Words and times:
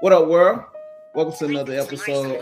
What 0.00 0.12
up, 0.12 0.28
world? 0.28 0.60
Welcome 1.14 1.34
to 1.38 1.44
another 1.46 1.72
episode. 1.72 2.38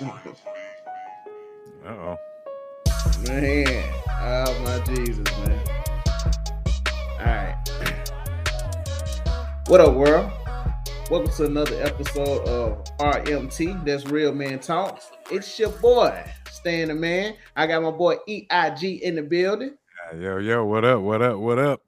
Uh 0.00 1.88
oh. 1.88 2.16
Man, 3.26 3.84
oh 4.08 4.62
my 4.64 4.82
Jesus, 4.86 5.26
man. 5.40 5.60
All 7.18 7.26
right. 7.26 7.56
What 9.66 9.82
up, 9.82 9.94
world? 9.94 10.32
Welcome 11.10 11.30
to 11.32 11.44
another 11.44 11.82
episode 11.82 12.48
of 12.48 12.82
RMT. 12.96 13.84
That's 13.84 14.06
Real 14.06 14.32
Man 14.32 14.58
Talk. 14.58 15.02
It's 15.30 15.58
your 15.58 15.68
boy, 15.68 16.24
Stan 16.50 16.88
the 16.88 16.94
Man. 16.94 17.34
I 17.56 17.66
got 17.66 17.82
my 17.82 17.90
boy 17.90 18.16
EIG 18.26 19.02
in 19.02 19.16
the 19.16 19.22
building. 19.22 19.76
Yo, 20.18 20.38
yo, 20.38 20.64
what 20.64 20.86
up? 20.86 21.02
What 21.02 21.20
up? 21.20 21.38
What 21.38 21.58
up? 21.58 21.82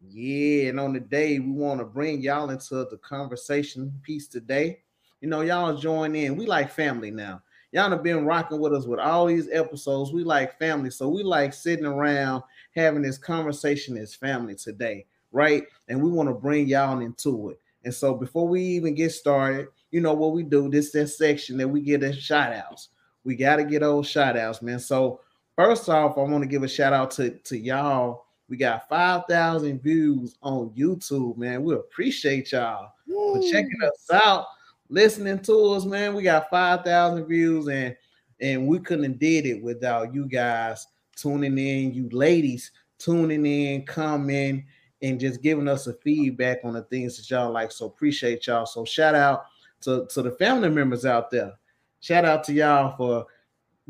Yeah, 0.00 0.68
and 0.68 0.78
on 0.78 0.92
the 0.92 1.00
day 1.00 1.38
we 1.38 1.50
want 1.50 1.80
to 1.80 1.84
bring 1.84 2.20
y'all 2.20 2.50
into 2.50 2.76
the 2.76 2.98
conversation 3.02 3.92
piece 4.02 4.28
today. 4.28 4.80
You 5.20 5.28
know, 5.28 5.40
y'all 5.40 5.76
join 5.76 6.14
in. 6.14 6.36
We 6.36 6.46
like 6.46 6.70
family 6.70 7.10
now. 7.10 7.42
Y'all 7.72 7.90
have 7.90 8.02
been 8.02 8.24
rocking 8.24 8.60
with 8.60 8.72
us 8.72 8.86
with 8.86 9.00
all 9.00 9.26
these 9.26 9.48
episodes. 9.52 10.12
We 10.12 10.24
like 10.24 10.58
family, 10.58 10.90
so 10.90 11.08
we 11.08 11.22
like 11.22 11.52
sitting 11.52 11.84
around 11.84 12.42
having 12.74 13.02
this 13.02 13.18
conversation 13.18 13.98
as 13.98 14.14
family 14.14 14.54
today, 14.54 15.04
right? 15.32 15.64
And 15.88 16.02
we 16.02 16.10
want 16.10 16.28
to 16.28 16.34
bring 16.34 16.66
y'all 16.68 17.00
into 17.00 17.50
it. 17.50 17.60
And 17.84 17.92
so 17.92 18.14
before 18.14 18.46
we 18.48 18.62
even 18.62 18.94
get 18.94 19.12
started, 19.12 19.68
you 19.90 20.00
know 20.00 20.14
what 20.14 20.32
we 20.32 20.44
do? 20.44 20.70
This 20.70 20.92
that 20.92 21.08
section 21.08 21.58
that 21.58 21.68
we 21.68 21.80
get 21.80 22.02
as 22.02 22.18
shout 22.18 22.52
outs. 22.52 22.88
We 23.24 23.34
got 23.34 23.56
to 23.56 23.64
get 23.64 23.82
old 23.82 24.06
shout 24.06 24.36
outs, 24.36 24.62
man. 24.62 24.78
So 24.78 25.20
first 25.56 25.88
off, 25.88 26.16
I 26.16 26.22
want 26.22 26.42
to 26.42 26.48
give 26.48 26.62
a 26.62 26.68
shout 26.68 26.92
out 26.92 27.10
to, 27.12 27.30
to 27.30 27.58
y'all. 27.58 28.26
We 28.48 28.56
got 28.56 28.88
5,000 28.88 29.82
views 29.82 30.36
on 30.42 30.70
YouTube, 30.70 31.36
man. 31.36 31.62
We 31.62 31.74
appreciate 31.74 32.52
y'all 32.52 32.92
for 33.06 33.42
checking 33.42 33.82
us 33.82 34.06
out, 34.12 34.46
listening 34.88 35.40
to 35.40 35.72
us, 35.72 35.84
man. 35.84 36.14
We 36.14 36.22
got 36.22 36.50
5,000 36.50 37.26
views 37.26 37.68
and 37.68 37.96
and 38.40 38.68
we 38.68 38.78
couldn't 38.78 39.04
have 39.04 39.18
did 39.18 39.46
it 39.46 39.60
without 39.60 40.14
you 40.14 40.24
guys 40.24 40.86
tuning 41.16 41.58
in, 41.58 41.92
you 41.92 42.08
ladies 42.10 42.70
tuning 42.98 43.46
in, 43.46 43.84
coming 43.84 44.64
and 45.02 45.20
just 45.20 45.42
giving 45.42 45.68
us 45.68 45.86
a 45.86 45.94
feedback 45.94 46.58
on 46.64 46.74
the 46.74 46.82
things 46.82 47.16
that 47.16 47.30
y'all 47.30 47.52
like. 47.52 47.70
So 47.72 47.86
appreciate 47.86 48.46
y'all. 48.46 48.66
So 48.66 48.84
shout 48.84 49.14
out 49.14 49.44
to, 49.82 50.06
to 50.10 50.22
the 50.22 50.32
family 50.32 50.68
members 50.68 51.06
out 51.06 51.30
there. 51.30 51.52
Shout 52.00 52.24
out 52.24 52.44
to 52.44 52.52
y'all 52.52 52.96
for 52.96 53.26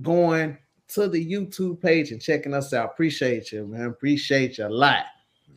going 0.03 0.59
to 0.89 1.09
the 1.09 1.25
YouTube 1.25 1.81
page 1.81 2.13
and 2.13 2.21
checking 2.21 2.55
us 2.55 2.73
out. 2.73 2.87
Appreciate 2.87 3.53
you, 3.53 3.67
man. 3.67 3.87
Appreciate 3.87 4.59
you 4.59 4.67
a 4.67 4.69
lot. 4.69 5.05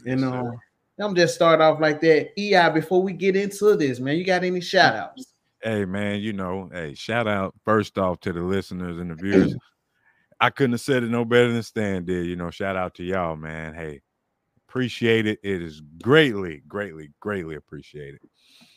You 0.06 0.16
know, 0.18 0.58
I'm 1.00 1.16
just 1.16 1.36
start 1.36 1.62
off 1.62 1.80
like 1.80 2.02
that. 2.02 2.32
EI, 2.40 2.70
before 2.74 3.02
we 3.02 3.14
get 3.14 3.36
into 3.36 3.76
this, 3.76 4.00
man, 4.00 4.18
you 4.18 4.26
got 4.26 4.44
any 4.44 4.62
shout 4.62 4.96
outs? 4.96 5.34
Hey, 5.64 5.86
man, 5.86 6.20
you 6.22 6.34
know, 6.34 6.70
hey, 6.74 6.94
shout 6.96 7.28
out 7.28 7.54
first 7.64 7.98
off 7.98 8.20
to 8.22 8.34
the 8.34 8.42
listeners 8.42 8.98
and 8.98 9.12
the 9.12 9.16
viewers. 9.16 9.56
I 10.40 10.50
couldn't 10.50 10.74
have 10.74 10.82
said 10.82 11.04
it 11.04 11.12
no 11.12 11.24
better 11.24 11.52
than 11.52 11.62
Stan 11.62 12.04
did. 12.04 12.26
You 12.26 12.36
know, 12.36 12.50
shout 12.50 12.76
out 12.76 12.96
to 12.96 13.04
y'all, 13.04 13.36
man. 13.36 13.76
Hey, 13.76 14.02
appreciate 14.68 15.28
it. 15.28 15.40
It 15.44 15.62
is 15.62 15.82
greatly, 16.02 16.64
greatly, 16.68 17.12
greatly 17.20 17.56
appreciated. 17.56 18.22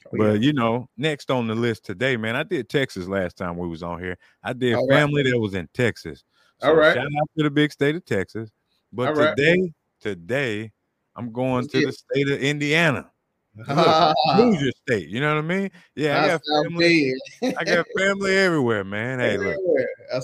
Oh, 0.06 0.10
but 0.12 0.32
yeah. 0.34 0.40
you 0.40 0.52
know, 0.52 0.88
next 0.98 1.30
on 1.30 1.46
the 1.46 1.54
list 1.54 1.86
today, 1.86 2.18
man, 2.18 2.36
I 2.36 2.42
did 2.42 2.68
Texas 2.68 3.08
last 3.08 3.38
time 3.38 3.56
we 3.56 3.66
was 3.66 3.82
on 3.82 3.98
here. 3.98 4.18
I 4.42 4.52
did 4.52 4.74
All 4.74 4.86
family 4.88 5.22
right. 5.22 5.30
that 5.30 5.38
was 5.38 5.54
in 5.54 5.68
Texas. 5.72 6.22
So 6.60 6.68
All 6.68 6.76
right. 6.76 6.94
Shout 6.94 7.06
out 7.06 7.30
to 7.36 7.44
the 7.44 7.50
big 7.50 7.72
state 7.72 7.96
of 7.96 8.04
Texas. 8.04 8.50
But 8.92 9.08
All 9.08 9.14
today, 9.14 9.60
right. 9.60 9.72
today, 10.00 10.72
I'm 11.16 11.32
going 11.32 11.68
to 11.68 11.86
the 11.86 11.92
state 11.92 12.28
of 12.30 12.40
Indiana. 12.40 13.10
Lose 13.56 14.62
your 14.62 14.72
state. 14.86 15.08
You 15.08 15.20
know 15.20 15.34
what 15.34 15.44
I 15.44 15.46
mean? 15.46 15.70
Yeah, 15.94 16.22
I 16.22 16.28
got 16.28 16.40
family. 16.64 17.14
I 17.42 17.64
got 17.64 17.86
family 17.96 18.36
everywhere, 18.36 18.84
man. 18.84 19.20
Hey, 19.24 19.38
look. 19.38 19.56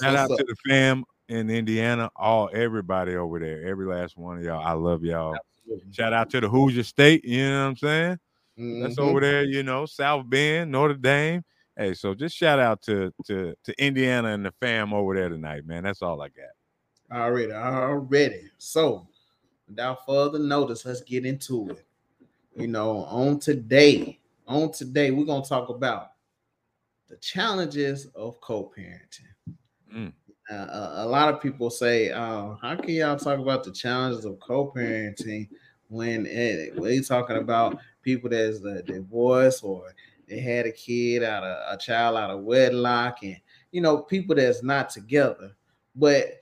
Shout 0.03 0.17
out 0.17 0.31
up. 0.33 0.39
to 0.39 0.45
the 0.45 0.57
fam 0.69 1.05
in 1.29 1.49
Indiana, 1.49 2.11
all 2.17 2.51
everybody 2.53 3.15
over 3.15 3.39
there, 3.39 3.65
every 3.65 3.87
last 3.87 4.17
one 4.17 4.39
of 4.39 4.43
y'all. 4.43 4.65
I 4.65 4.73
love 4.73 5.05
y'all. 5.05 5.37
Absolutely. 5.37 5.93
Shout 5.93 6.13
out 6.13 6.29
to 6.31 6.41
the 6.41 6.49
Hoosier 6.49 6.83
State. 6.83 7.25
You 7.25 7.49
know 7.51 7.63
what 7.63 7.69
I'm 7.69 7.77
saying? 7.77 8.19
Mm-hmm. 8.59 8.83
That's 8.83 8.99
over 8.99 9.21
there. 9.21 9.45
You 9.45 9.63
know, 9.63 9.87
South 9.87 10.29
Bend, 10.29 10.73
Notre 10.73 10.95
Dame. 10.95 11.45
Hey, 11.77 11.95
so 11.95 12.15
just 12.15 12.37
shout 12.37 12.59
out 12.59 12.83
to 12.83 13.13
to 13.27 13.55
to 13.65 13.85
Indiana 13.85 14.29
and 14.29 14.45
the 14.45 14.53
fam 14.61 14.93
over 14.93 15.15
there 15.15 15.29
tonight, 15.29 15.67
man. 15.67 15.85
That's 15.85 16.03
all 16.03 16.21
I 16.21 16.29
got. 16.29 17.17
Already, 17.17 17.53
already. 17.53 18.51
So, 18.59 19.07
without 19.69 20.05
further 20.07 20.39
notice, 20.39 20.85
let's 20.85 21.01
get 21.01 21.25
into 21.25 21.71
it. 21.71 21.85
You 22.57 22.69
know, 22.69 23.05
on 23.05 23.39
today, 23.39 24.21
on 24.47 24.73
today, 24.73 25.11
we're 25.11 25.25
gonna 25.25 25.45
talk 25.45 25.69
about 25.69 26.13
the 27.09 27.17
challenges 27.17 28.07
of 28.15 28.41
co-parenting. 28.41 29.57
Mm. 29.93 30.13
Uh, 30.51 30.93
a 30.97 31.07
lot 31.07 31.33
of 31.33 31.41
people 31.41 31.71
say, 31.71 32.11
uh, 32.11 32.55
"How 32.61 32.77
can 32.77 32.91
y'all 32.91 33.17
talk 33.17 33.39
about 33.39 33.65
the 33.65 33.73
challenges 33.73 34.25
of 34.25 34.39
co-parenting 34.41 35.49
when 35.89 36.27
it, 36.27 36.77
when 36.77 36.93
you 36.93 37.03
talking 37.03 37.37
about 37.37 37.79
people 38.03 38.31
that's 38.31 38.61
the 38.61 38.83
divorce 38.83 39.63
or 39.63 39.93
they 40.31 40.41
had 40.41 40.65
a 40.65 40.73
kid 40.73 41.23
out 41.23 41.45
of 41.45 41.75
a 41.75 41.77
child 41.77 42.17
out 42.17 42.31
of 42.31 42.41
wedlock, 42.41 43.19
and 43.23 43.37
you 43.73 43.83
know 43.83 43.99
people 43.99 44.37
that's 44.37 44.63
not 44.63 44.89
together?" 44.89 45.55
But 45.95 46.41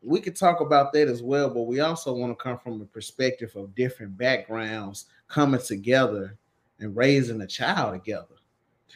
we 0.00 0.20
could 0.20 0.36
talk 0.36 0.60
about 0.60 0.92
that 0.92 1.08
as 1.08 1.22
well. 1.22 1.50
But 1.50 1.64
we 1.64 1.80
also 1.80 2.14
want 2.14 2.30
to 2.30 2.42
come 2.42 2.58
from 2.58 2.80
a 2.80 2.86
perspective 2.86 3.54
of 3.56 3.74
different 3.74 4.16
backgrounds 4.16 5.06
coming 5.28 5.60
together 5.60 6.38
and 6.78 6.96
raising 6.96 7.40
a 7.40 7.46
child 7.46 7.94
together. 7.94 8.36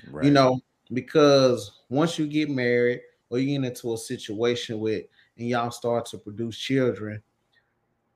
Right. 0.08 0.24
You 0.24 0.30
know, 0.30 0.60
because 0.92 1.80
once 1.88 2.18
you 2.18 2.26
get 2.26 2.48
married 2.48 3.00
or 3.28 3.38
you 3.38 3.58
get 3.58 3.66
into 3.66 3.92
a 3.92 3.98
situation 3.98 4.78
with 4.78 5.04
and 5.36 5.48
y'all 5.48 5.70
start 5.70 6.06
to 6.06 6.18
produce 6.18 6.56
children, 6.56 7.22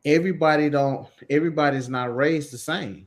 everybody 0.04 0.70
don't 0.70 1.08
everybody's 1.28 1.88
not 1.88 2.14
raised 2.14 2.52
the 2.52 2.58
same. 2.58 3.06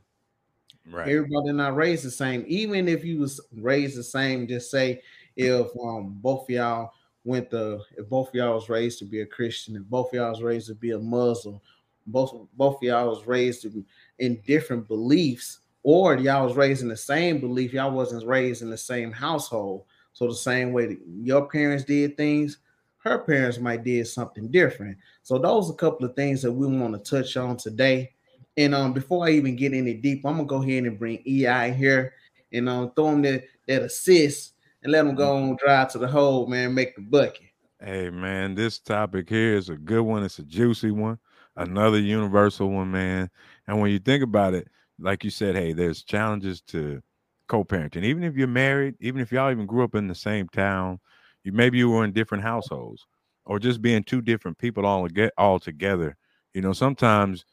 Right. 0.90 1.08
Everybody 1.08 1.52
not 1.52 1.76
raised 1.76 2.04
the 2.04 2.10
same. 2.10 2.44
Even 2.46 2.88
if 2.88 3.04
you 3.04 3.18
was 3.18 3.40
raised 3.56 3.96
the 3.98 4.02
same, 4.02 4.46
just 4.46 4.70
say 4.70 5.02
if 5.36 5.68
um 5.82 6.18
both 6.20 6.48
y'all 6.48 6.92
went 7.24 7.50
to 7.50 7.80
if 7.96 8.08
both 8.08 8.34
y'all 8.34 8.54
was 8.54 8.68
raised 8.68 8.98
to 9.00 9.04
be 9.04 9.20
a 9.20 9.26
Christian, 9.26 9.76
if 9.76 9.82
both 9.84 10.12
y'all 10.12 10.30
was 10.30 10.42
raised 10.42 10.68
to 10.68 10.74
be 10.74 10.92
a 10.92 10.98
Muslim, 10.98 11.60
both 12.06 12.34
both 12.54 12.82
y'all 12.82 13.10
was 13.10 13.26
raised 13.26 13.62
to 13.62 13.84
in 14.18 14.40
different 14.46 14.88
beliefs, 14.88 15.58
or 15.82 16.16
y'all 16.16 16.46
was 16.46 16.56
raised 16.56 16.82
in 16.82 16.88
the 16.88 16.96
same 16.96 17.38
belief, 17.38 17.72
y'all 17.72 17.90
wasn't 17.90 18.26
raised 18.26 18.62
in 18.62 18.70
the 18.70 18.78
same 18.78 19.12
household. 19.12 19.84
So 20.12 20.26
the 20.26 20.34
same 20.34 20.72
way 20.72 20.86
that 20.86 20.98
your 21.22 21.48
parents 21.48 21.84
did 21.84 22.16
things, 22.16 22.58
her 23.04 23.18
parents 23.18 23.58
might 23.58 23.84
did 23.84 24.06
something 24.08 24.48
different. 24.50 24.98
So 25.22 25.38
those 25.38 25.70
are 25.70 25.74
a 25.74 25.76
couple 25.76 26.06
of 26.06 26.16
things 26.16 26.42
that 26.42 26.50
we 26.50 26.66
want 26.66 26.92
to 26.94 27.10
touch 27.10 27.36
on 27.36 27.56
today. 27.56 28.12
And 28.58 28.74
um, 28.74 28.92
before 28.92 29.24
I 29.24 29.30
even 29.30 29.54
get 29.54 29.72
any 29.72 29.94
deep, 29.94 30.26
I'm 30.26 30.34
gonna 30.34 30.44
go 30.44 30.60
ahead 30.60 30.82
and 30.82 30.98
bring 30.98 31.22
EI 31.24 31.70
here 31.70 32.14
and 32.52 32.68
um, 32.68 32.90
throw 32.96 33.10
him 33.10 33.22
that, 33.22 33.44
that 33.68 33.82
assist 33.82 34.54
and 34.82 34.90
let 34.90 35.06
him 35.06 35.14
go 35.14 35.36
on 35.36 35.56
drive 35.56 35.92
to 35.92 35.98
the 35.98 36.08
hole, 36.08 36.48
man, 36.48 36.74
make 36.74 36.96
the 36.96 37.02
bucket. 37.02 37.46
Hey 37.80 38.10
man, 38.10 38.56
this 38.56 38.80
topic 38.80 39.28
here 39.28 39.54
is 39.54 39.68
a 39.68 39.76
good 39.76 40.02
one. 40.02 40.24
It's 40.24 40.40
a 40.40 40.42
juicy 40.42 40.90
one, 40.90 41.20
another 41.54 42.00
universal 42.00 42.68
one, 42.68 42.90
man. 42.90 43.30
And 43.68 43.80
when 43.80 43.92
you 43.92 44.00
think 44.00 44.24
about 44.24 44.54
it, 44.54 44.66
like 44.98 45.22
you 45.22 45.30
said, 45.30 45.54
hey, 45.54 45.72
there's 45.72 46.02
challenges 46.02 46.60
to 46.62 47.00
co-parenting. 47.46 48.02
Even 48.02 48.24
if 48.24 48.34
you're 48.34 48.48
married, 48.48 48.96
even 48.98 49.20
if 49.20 49.30
y'all 49.30 49.52
even 49.52 49.66
grew 49.66 49.84
up 49.84 49.94
in 49.94 50.08
the 50.08 50.16
same 50.16 50.48
town, 50.48 50.98
you 51.44 51.52
maybe 51.52 51.78
you 51.78 51.90
were 51.90 52.04
in 52.04 52.12
different 52.12 52.42
households, 52.42 53.06
or 53.44 53.60
just 53.60 53.80
being 53.80 54.02
two 54.02 54.20
different 54.20 54.58
people 54.58 54.84
all 54.84 55.06
get 55.06 55.32
all 55.38 55.60
together. 55.60 56.16
You 56.54 56.62
know, 56.62 56.72
sometimes 56.72 57.44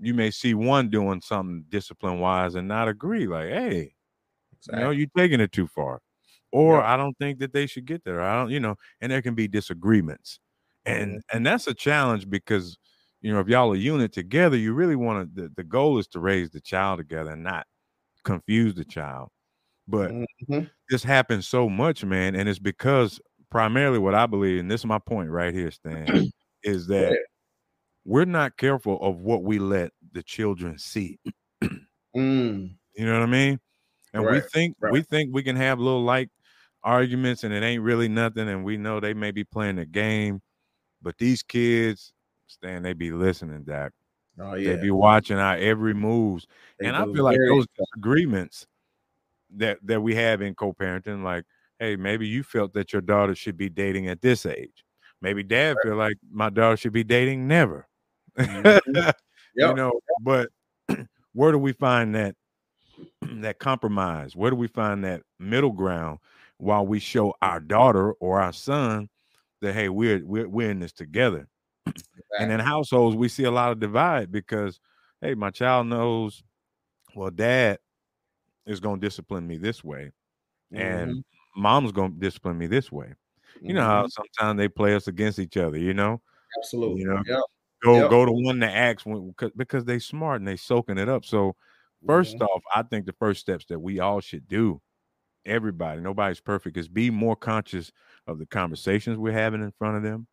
you 0.00 0.14
may 0.14 0.30
see 0.30 0.54
one 0.54 0.90
doing 0.90 1.20
something 1.20 1.64
discipline 1.68 2.20
wise 2.20 2.54
and 2.54 2.68
not 2.68 2.88
agree. 2.88 3.26
Like, 3.26 3.48
hey, 3.48 3.94
exactly. 4.56 4.78
you 4.78 4.84
know, 4.84 4.90
you're 4.90 5.08
taking 5.16 5.40
it 5.40 5.52
too 5.52 5.66
far, 5.66 6.00
or 6.52 6.82
I 6.82 6.96
don't 6.96 7.16
think 7.18 7.38
that 7.40 7.52
they 7.52 7.66
should 7.66 7.86
get 7.86 8.04
there. 8.04 8.20
I 8.20 8.36
don't, 8.40 8.50
you 8.50 8.60
know, 8.60 8.76
and 9.00 9.10
there 9.10 9.22
can 9.22 9.34
be 9.34 9.48
disagreements, 9.48 10.40
and 10.84 11.12
mm-hmm. 11.12 11.36
and 11.36 11.46
that's 11.46 11.66
a 11.66 11.74
challenge 11.74 12.28
because 12.28 12.76
you 13.20 13.32
know 13.32 13.40
if 13.40 13.48
y'all 13.48 13.72
are 13.72 13.76
unit 13.76 14.12
together, 14.12 14.56
you 14.56 14.72
really 14.72 14.96
want 14.96 15.34
to. 15.34 15.42
The, 15.42 15.52
the 15.56 15.64
goal 15.64 15.98
is 15.98 16.06
to 16.08 16.20
raise 16.20 16.50
the 16.50 16.60
child 16.60 16.98
together 16.98 17.32
and 17.32 17.42
not 17.42 17.66
confuse 18.24 18.74
the 18.74 18.84
child. 18.84 19.28
But 19.86 20.10
mm-hmm. 20.10 20.64
this 20.90 21.02
happens 21.02 21.48
so 21.48 21.68
much, 21.68 22.04
man, 22.04 22.34
and 22.34 22.48
it's 22.48 22.58
because 22.58 23.20
primarily 23.50 23.98
what 23.98 24.14
I 24.14 24.26
believe, 24.26 24.60
and 24.60 24.70
this 24.70 24.82
is 24.82 24.86
my 24.86 24.98
point 24.98 25.30
right 25.30 25.54
here, 25.54 25.70
Stan, 25.70 26.30
is 26.62 26.86
that 26.88 27.18
we're 28.08 28.24
not 28.24 28.56
careful 28.56 28.98
of 29.02 29.18
what 29.18 29.42
we 29.42 29.58
let 29.58 29.92
the 30.12 30.22
children 30.22 30.78
see. 30.78 31.20
mm. 32.16 32.74
You 32.96 33.06
know 33.06 33.12
what 33.12 33.28
I 33.28 33.30
mean? 33.30 33.60
And 34.12 34.24
right. 34.24 34.32
we 34.32 34.40
think 34.40 34.76
right. 34.80 34.92
we 34.92 35.02
think 35.02 35.32
we 35.32 35.44
can 35.44 35.54
have 35.54 35.78
little 35.78 36.02
like 36.02 36.30
arguments 36.82 37.44
and 37.44 37.54
it 37.54 37.62
ain't 37.62 37.84
really 37.84 38.08
nothing, 38.08 38.48
and 38.48 38.64
we 38.64 38.76
know 38.76 38.98
they 38.98 39.14
may 39.14 39.30
be 39.30 39.44
playing 39.44 39.78
a 39.78 39.84
game, 39.84 40.42
but 41.00 41.16
these 41.18 41.44
kids, 41.44 42.12
Stan, 42.48 42.82
they 42.82 42.94
be 42.94 43.12
listening, 43.12 43.62
Dak. 43.62 43.92
Oh 44.40 44.54
yeah, 44.54 44.74
they 44.74 44.82
be 44.82 44.90
watching 44.90 45.36
our 45.36 45.56
every 45.58 45.94
moves, 45.94 46.48
they 46.80 46.86
and 46.86 46.96
I 46.96 47.04
feel 47.04 47.22
like 47.22 47.38
those 47.38 47.66
disagreements 47.78 48.66
that 49.58 49.78
that 49.84 50.00
we 50.00 50.16
have 50.16 50.42
in 50.42 50.56
co-parenting. 50.56 51.22
Like, 51.22 51.44
hey, 51.78 51.94
maybe 51.94 52.26
you 52.26 52.42
felt 52.42 52.72
that 52.72 52.92
your 52.92 53.02
daughter 53.02 53.36
should 53.36 53.56
be 53.56 53.68
dating 53.68 54.08
at 54.08 54.22
this 54.22 54.44
age. 54.44 54.84
Maybe 55.22 55.44
dad 55.44 55.76
right. 55.76 55.84
feel 55.84 55.96
like 55.96 56.16
my 56.32 56.50
daughter 56.50 56.76
should 56.76 56.92
be 56.92 57.04
dating 57.04 57.46
never. 57.46 57.86
Mm-hmm. 58.38 58.96
yep. 58.96 59.16
you 59.56 59.74
know, 59.74 60.00
but 60.22 60.50
where 61.32 61.52
do 61.52 61.58
we 61.58 61.72
find 61.72 62.14
that 62.14 62.34
that 63.22 63.58
compromise? 63.58 64.36
Where 64.36 64.50
do 64.50 64.56
we 64.56 64.68
find 64.68 65.04
that 65.04 65.22
middle 65.38 65.72
ground 65.72 66.18
while 66.58 66.86
we 66.86 66.98
show 66.98 67.34
our 67.42 67.60
daughter 67.60 68.12
or 68.14 68.40
our 68.40 68.52
son 68.52 69.08
that 69.60 69.74
hey, 69.74 69.88
we're 69.88 70.24
we're, 70.24 70.48
we're 70.48 70.70
in 70.70 70.80
this 70.80 70.92
together? 70.92 71.48
Exactly. 71.86 72.12
And 72.38 72.52
in 72.52 72.60
households, 72.60 73.16
we 73.16 73.28
see 73.28 73.44
a 73.44 73.50
lot 73.50 73.72
of 73.72 73.80
divide 73.80 74.30
because 74.30 74.78
hey, 75.22 75.34
my 75.34 75.50
child 75.50 75.88
knows, 75.88 76.44
well, 77.16 77.30
dad 77.30 77.78
is 78.64 78.78
going 78.78 79.00
to 79.00 79.06
discipline 79.06 79.44
me 79.44 79.56
this 79.56 79.82
way, 79.82 80.12
mm-hmm. 80.72 80.80
and 80.80 81.24
mom's 81.56 81.90
going 81.90 82.12
to 82.12 82.20
discipline 82.20 82.58
me 82.58 82.66
this 82.66 82.92
way. 82.92 83.14
You 83.60 83.72
know 83.72 83.82
how 83.82 84.02
mm-hmm. 84.02 84.22
sometimes 84.36 84.58
they 84.58 84.68
play 84.68 84.94
us 84.94 85.08
against 85.08 85.38
each 85.38 85.56
other. 85.56 85.78
You 85.78 85.94
know, 85.94 86.20
absolutely. 86.60 87.00
You 87.00 87.08
know, 87.08 87.22
yep. 87.26 87.40
Go 87.82 88.00
yep. 88.00 88.10
go 88.10 88.24
to 88.24 88.32
one 88.32 88.58
that 88.60 88.74
acts 88.74 89.06
when, 89.06 89.34
because 89.56 89.84
they 89.84 89.98
smart 89.98 90.40
and 90.40 90.48
they 90.48 90.56
soaking 90.56 90.98
it 90.98 91.08
up. 91.08 91.24
So 91.24 91.56
1st 92.06 92.34
mm-hmm. 92.34 92.42
off, 92.44 92.62
I 92.74 92.82
think 92.82 93.06
the 93.06 93.14
first 93.14 93.40
steps 93.40 93.66
that 93.66 93.78
we 93.78 94.00
all 94.00 94.20
should 94.20 94.48
do, 94.48 94.80
everybody, 95.44 96.00
nobody's 96.00 96.40
perfect, 96.40 96.76
is 96.76 96.88
be 96.88 97.10
more 97.10 97.36
conscious 97.36 97.92
of 98.26 98.38
the 98.38 98.46
conversations 98.46 99.18
we're 99.18 99.32
having 99.32 99.62
in 99.62 99.72
front 99.78 99.96
of 99.96 100.02
them. 100.02 100.26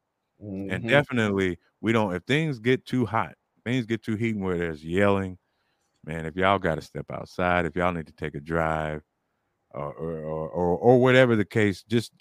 Mm-hmm. 0.44 0.72
And 0.72 0.88
definitely, 0.88 1.58
we 1.82 1.92
don't, 1.92 2.14
if 2.14 2.24
things 2.24 2.60
get 2.60 2.86
too 2.86 3.06
hot, 3.06 3.36
things 3.64 3.86
get 3.86 4.04
too 4.04 4.16
heated 4.16 4.42
where 4.42 4.58
there's 4.58 4.84
yelling, 4.84 5.38
man, 6.04 6.26
if 6.26 6.36
y'all 6.36 6.60
got 6.60 6.76
to 6.76 6.82
step 6.82 7.06
outside, 7.12 7.66
if 7.66 7.76
y'all 7.76 7.94
need 7.94 8.08
to 8.08 8.14
take 8.14 8.36
a 8.36 8.40
drive, 8.40 9.02
or, 9.72 9.92
or, 9.94 10.50
or, 10.50 10.78
or 10.78 11.02
whatever 11.02 11.36
the 11.36 11.46
case, 11.46 11.84
just 11.84 12.14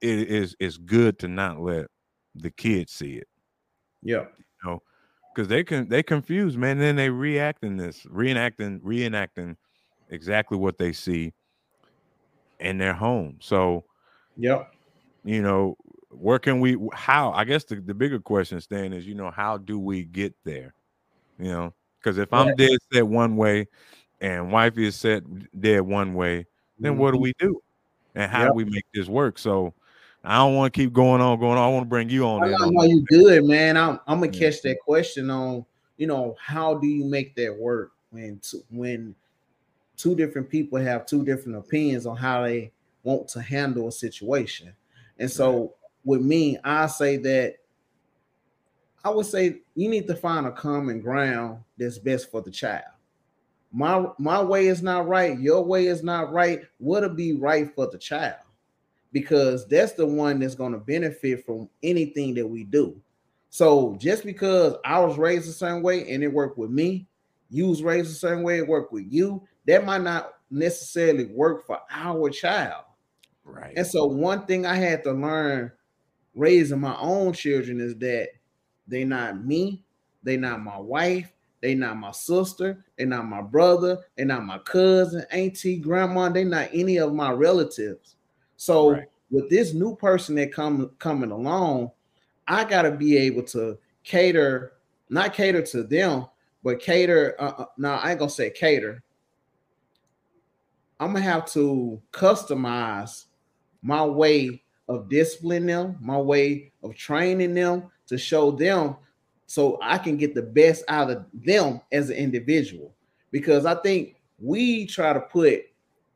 it 0.00 0.30
is 0.30 0.56
it's 0.58 0.76
good 0.78 1.18
to 1.18 1.28
not 1.28 1.60
let 1.60 1.86
the 2.34 2.50
kids 2.50 2.92
see 2.92 3.14
it. 3.14 3.28
Yeah. 4.02 4.24
Know, 4.64 4.82
because 5.34 5.48
they 5.48 5.64
can 5.64 5.88
they 5.88 6.02
confuse, 6.02 6.56
man. 6.56 6.78
then 6.78 6.96
they 6.96 7.10
react 7.10 7.64
in 7.64 7.76
this, 7.76 8.04
reenacting, 8.04 8.80
reenacting 8.80 9.56
exactly 10.10 10.56
what 10.56 10.78
they 10.78 10.92
see 10.92 11.32
in 12.60 12.78
their 12.78 12.94
home. 12.94 13.36
So, 13.40 13.84
yep. 14.36 14.70
You 15.24 15.40
know, 15.40 15.76
where 16.18 16.38
can 16.38 16.60
we 16.60 16.76
how 16.92 17.32
i 17.32 17.44
guess 17.44 17.64
the, 17.64 17.76
the 17.76 17.94
bigger 17.94 18.18
question 18.18 18.60
stan 18.60 18.92
is 18.92 19.06
you 19.06 19.14
know 19.14 19.30
how 19.30 19.56
do 19.56 19.78
we 19.78 20.04
get 20.04 20.34
there 20.44 20.74
you 21.38 21.50
know 21.50 21.72
because 21.98 22.18
if 22.18 22.32
i'm 22.32 22.54
dead 22.56 22.78
set 22.92 23.06
one 23.06 23.36
way 23.36 23.66
and 24.20 24.52
wifey 24.52 24.86
is 24.86 24.96
set 24.96 25.22
dead 25.60 25.80
one 25.80 26.14
way 26.14 26.46
then 26.78 26.92
mm-hmm. 26.92 27.00
what 27.00 27.10
do 27.10 27.16
mm-hmm. 27.16 27.22
we 27.22 27.32
do 27.38 27.60
and 28.14 28.30
how 28.30 28.42
yep. 28.42 28.50
do 28.50 28.54
we 28.54 28.64
make 28.64 28.84
this 28.94 29.08
work 29.08 29.38
so 29.38 29.74
i 30.24 30.36
don't 30.36 30.54
want 30.54 30.72
to 30.72 30.80
keep 30.80 30.92
going 30.92 31.20
on 31.20 31.38
going 31.38 31.58
on 31.58 31.64
i 31.64 31.68
want 31.68 31.84
to 31.84 31.88
bring 31.88 32.08
you 32.08 32.26
on 32.26 32.42
I 32.42 32.48
know, 32.48 32.82
you 32.84 33.02
good 33.02 33.44
man 33.44 33.76
i'm, 33.76 34.00
I'm 34.06 34.20
gonna 34.20 34.32
catch 34.32 34.62
that 34.62 34.78
question 34.80 35.30
on 35.30 35.64
you 35.96 36.06
know 36.06 36.36
how 36.40 36.74
do 36.74 36.86
you 36.86 37.04
make 37.04 37.34
that 37.36 37.56
work 37.56 37.92
when 38.10 38.40
when 38.70 39.14
two 39.96 40.16
different 40.16 40.48
people 40.48 40.78
have 40.78 41.06
two 41.06 41.24
different 41.24 41.58
opinions 41.58 42.06
on 42.06 42.16
how 42.16 42.42
they 42.42 42.72
want 43.02 43.28
to 43.28 43.40
handle 43.40 43.88
a 43.88 43.92
situation 43.92 44.72
and 45.18 45.30
so 45.30 45.74
with 46.04 46.20
me, 46.20 46.58
I 46.62 46.86
say 46.86 47.16
that 47.18 47.56
I 49.04 49.10
would 49.10 49.26
say 49.26 49.60
you 49.74 49.88
need 49.88 50.06
to 50.08 50.14
find 50.14 50.46
a 50.46 50.52
common 50.52 51.00
ground 51.00 51.62
that's 51.78 51.98
best 51.98 52.30
for 52.30 52.40
the 52.40 52.50
child. 52.50 52.84
My 53.72 54.06
my 54.18 54.40
way 54.42 54.68
is 54.68 54.82
not 54.82 55.08
right, 55.08 55.38
your 55.38 55.64
way 55.64 55.86
is 55.86 56.02
not 56.02 56.32
right. 56.32 56.62
What'll 56.78 57.10
be 57.10 57.34
right 57.34 57.74
for 57.74 57.86
the 57.86 57.98
child? 57.98 58.36
Because 59.14 59.66
that's 59.68 59.92
the 59.92 60.04
one 60.06 60.40
that's 60.40 60.56
going 60.56 60.72
to 60.72 60.78
benefit 60.78 61.46
from 61.46 61.68
anything 61.84 62.34
that 62.34 62.46
we 62.46 62.64
do. 62.64 63.00
So 63.48 63.96
just 64.00 64.24
because 64.24 64.74
I 64.84 64.98
was 64.98 65.16
raised 65.16 65.48
a 65.48 65.52
certain 65.52 65.80
way 65.80 66.12
and 66.12 66.24
it 66.24 66.32
worked 66.32 66.58
with 66.58 66.70
me, 66.70 67.06
you 67.48 67.68
was 67.68 67.84
raised 67.84 68.10
a 68.10 68.14
certain 68.14 68.42
way, 68.42 68.58
it 68.58 68.66
worked 68.66 68.92
with 68.92 69.04
you, 69.08 69.46
that 69.66 69.84
might 69.84 70.02
not 70.02 70.34
necessarily 70.50 71.26
work 71.26 71.64
for 71.64 71.78
our 71.88 72.28
child. 72.30 72.84
Right. 73.44 73.72
And 73.76 73.86
so 73.86 74.06
one 74.06 74.46
thing 74.46 74.66
I 74.66 74.74
had 74.74 75.04
to 75.04 75.12
learn 75.12 75.70
raising 76.34 76.80
my 76.80 76.96
own 76.98 77.32
children 77.32 77.80
is 77.80 77.96
that 77.98 78.30
they 78.88 79.04
not 79.04 79.44
me, 79.44 79.84
they 80.24 80.36
not 80.36 80.60
my 80.60 80.78
wife, 80.78 81.32
they 81.60 81.76
not 81.76 81.96
my 81.96 82.10
sister, 82.10 82.84
they 82.98 83.04
not 83.04 83.26
my 83.26 83.42
brother, 83.42 83.98
they 84.16 84.24
not 84.24 84.44
my 84.44 84.58
cousin, 84.58 85.24
auntie, 85.30 85.78
grandma, 85.78 86.28
they 86.28 86.42
not 86.42 86.70
any 86.72 86.96
of 86.96 87.14
my 87.14 87.30
relatives. 87.30 88.16
So 88.56 88.92
right. 88.92 89.08
with 89.30 89.50
this 89.50 89.74
new 89.74 89.96
person 89.96 90.34
that 90.36 90.52
come 90.52 90.90
coming 90.98 91.30
along, 91.30 91.90
I 92.46 92.64
gotta 92.64 92.90
be 92.90 93.16
able 93.16 93.42
to 93.44 93.78
cater, 94.02 94.74
not 95.08 95.34
cater 95.34 95.62
to 95.62 95.82
them, 95.82 96.26
but 96.62 96.80
cater. 96.80 97.36
Uh, 97.38 97.52
uh 97.58 97.66
now 97.78 97.96
I 97.96 98.10
ain't 98.10 98.18
gonna 98.18 98.30
say 98.30 98.50
cater. 98.50 99.02
I'm 101.00 101.12
gonna 101.12 101.20
have 101.20 101.46
to 101.52 102.00
customize 102.12 103.26
my 103.82 104.04
way 104.04 104.62
of 104.88 105.08
disciplining 105.08 105.66
them, 105.66 105.96
my 106.00 106.18
way 106.18 106.72
of 106.82 106.94
training 106.94 107.54
them 107.54 107.90
to 108.06 108.18
show 108.18 108.50
them 108.50 108.96
so 109.46 109.78
I 109.82 109.98
can 109.98 110.16
get 110.16 110.34
the 110.34 110.42
best 110.42 110.84
out 110.88 111.10
of 111.10 111.26
them 111.32 111.80
as 111.92 112.10
an 112.10 112.16
individual. 112.16 112.94
Because 113.30 113.66
I 113.66 113.74
think 113.76 114.16
we 114.38 114.86
try 114.86 115.12
to 115.12 115.20
put 115.20 115.64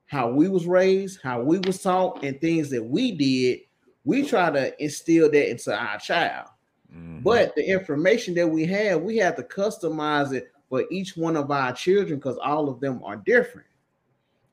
how 0.09 0.31
we 0.31 0.49
was 0.49 0.67
raised, 0.67 1.21
how 1.23 1.41
we 1.41 1.59
was 1.61 1.83
taught, 1.83 2.25
and 2.25 2.41
things 2.41 2.69
that 2.71 2.83
we 2.83 3.13
did, 3.13 3.61
we 4.05 4.27
try 4.27 4.51
to 4.51 4.83
instill 4.83 5.31
that 5.31 5.51
into 5.51 5.75
our 5.75 5.99
child. 5.99 6.49
Mm-hmm. 6.93 7.21
But 7.21 7.55
the 7.55 7.65
information 7.65 8.35
that 8.35 8.49
we 8.49 8.67
have, 8.67 9.03
we 9.03 9.19
have 9.19 9.37
to 9.37 9.43
customize 9.43 10.33
it 10.33 10.51
for 10.69 10.85
each 10.91 11.17
one 11.17 11.37
of 11.37 11.51
our 11.51 11.73
children 11.73 12.19
because 12.19 12.39
all 12.39 12.69
of 12.69 12.81
them 12.81 13.03
are 13.05 13.17
different, 13.17 13.69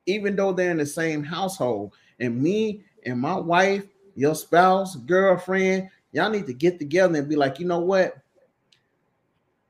even 0.06 0.36
though 0.36 0.54
they're 0.54 0.72
in 0.72 0.78
the 0.78 0.86
same 0.86 1.24
household. 1.24 1.94
And 2.20 2.42
me 2.42 2.84
and 3.06 3.20
my 3.20 3.36
wife 3.36 3.86
your 4.16 4.34
spouse, 4.34 4.96
girlfriend, 4.96 5.90
y'all 6.12 6.30
need 6.30 6.48
to 6.48 6.54
get 6.54 6.80
together 6.80 7.20
and 7.20 7.30
be 7.30 7.36
like, 7.36 7.60
you 7.60 7.68
know 7.68 7.80
what? 7.80 8.18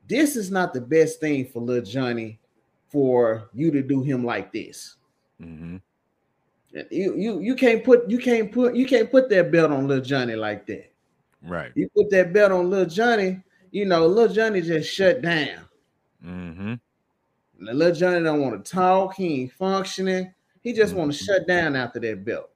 This 0.08 0.36
is 0.36 0.52
not 0.52 0.74
the 0.74 0.82
best 0.82 1.20
thing 1.20 1.48
for 1.48 1.60
little 1.60 1.84
Johnny 1.84 2.40
for 2.88 3.50
you 3.54 3.72
to 3.72 3.82
do 3.82 4.04
him 4.04 4.24
like 4.24 4.54
this. 4.54 4.96
Mm-hmm. 5.42 5.78
You, 6.92 7.16
you 7.16 7.40
you 7.40 7.56
can't 7.56 7.84
put 7.84 8.10
you 8.10 8.18
can't 8.18 8.52
put 8.52 8.76
you 8.76 8.86
can't 8.86 9.10
put 9.10 9.30
that 9.30 9.52
belt 9.52 9.72
on 9.72 9.88
little 9.88 10.04
Johnny 10.04 10.36
like 10.36 10.66
that. 10.68 10.92
Right. 11.42 11.72
You 11.76 11.90
put 11.96 12.10
that 12.10 12.34
belt 12.34 12.52
on 12.52 12.70
little 12.70 12.86
Johnny, 12.86 13.42
you 13.72 13.86
know, 13.86 14.06
little 14.08 14.34
Johnny 14.34 14.62
just 14.62 14.92
shut 14.92 15.22
down. 15.22 15.60
Mm-hmm. 16.26 16.74
Little 17.60 17.96
Johnny 17.96 18.24
don't 18.24 18.42
want 18.42 18.64
to 18.64 18.72
talk. 18.72 19.16
He 19.16 19.42
ain't 19.42 19.54
functioning. 19.54 20.34
He 20.62 20.74
just 20.74 20.92
mm-hmm. 20.92 21.00
want 21.00 21.14
to 21.14 21.24
shut 21.24 21.48
down 21.48 21.76
after 21.76 22.00
that 22.00 22.26
belt. 22.26 22.50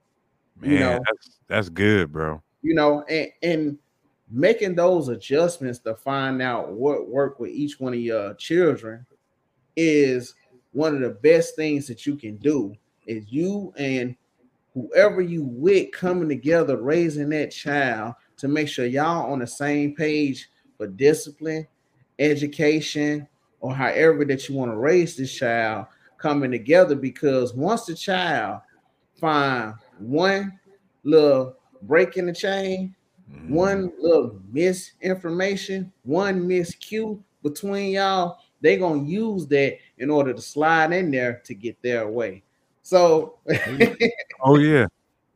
Man, 0.60 0.70
you 0.70 0.78
know, 0.80 0.92
that's, 0.92 1.38
that's 1.46 1.68
good, 1.70 2.12
bro. 2.12 2.42
You 2.62 2.74
know, 2.74 3.02
and, 3.08 3.28
and 3.42 3.78
making 4.30 4.74
those 4.74 5.08
adjustments 5.08 5.78
to 5.80 5.94
find 5.94 6.42
out 6.42 6.72
what 6.72 7.08
worked 7.08 7.40
with 7.40 7.50
each 7.50 7.80
one 7.80 7.94
of 7.94 8.00
your 8.00 8.34
children 8.34 9.06
is 9.76 10.34
one 10.72 10.94
of 10.94 11.00
the 11.00 11.10
best 11.10 11.56
things 11.56 11.86
that 11.86 12.06
you 12.06 12.16
can 12.16 12.36
do. 12.36 12.74
Is 13.06 13.24
you 13.28 13.72
and 13.76 14.14
whoever 14.74 15.20
you 15.20 15.44
with 15.44 15.92
coming 15.92 16.28
together, 16.28 16.76
raising 16.76 17.30
that 17.30 17.50
child 17.50 18.14
to 18.36 18.48
make 18.48 18.68
sure 18.68 18.86
y'all 18.86 19.32
on 19.32 19.40
the 19.40 19.46
same 19.46 19.94
page 19.94 20.48
for 20.76 20.86
discipline, 20.86 21.66
education, 22.18 23.26
or 23.60 23.74
however 23.74 24.24
that 24.24 24.48
you 24.48 24.54
want 24.54 24.70
to 24.70 24.76
raise 24.76 25.16
this 25.16 25.34
child 25.34 25.86
coming 26.18 26.50
together. 26.50 26.94
Because 26.94 27.54
once 27.54 27.86
the 27.86 27.94
child 27.94 28.60
find 29.20 29.74
one 29.98 30.58
little 31.02 31.56
break 31.82 32.16
in 32.16 32.26
the 32.26 32.32
chain, 32.32 32.94
mm-hmm. 33.30 33.54
one 33.54 33.92
little 33.98 34.40
misinformation, 34.52 35.92
one 36.04 36.48
miscue 36.48 37.20
between 37.42 37.92
y'all, 37.92 38.38
they 38.60 38.76
gonna 38.76 39.04
use 39.04 39.46
that 39.48 39.78
in 40.00 40.10
order 40.10 40.32
to 40.34 40.42
slide 40.42 40.92
in 40.92 41.10
there 41.10 41.40
to 41.44 41.54
get 41.54 41.80
their 41.82 42.08
way. 42.08 42.42
So, 42.82 43.38
oh 44.42 44.58
yeah, 44.58 44.86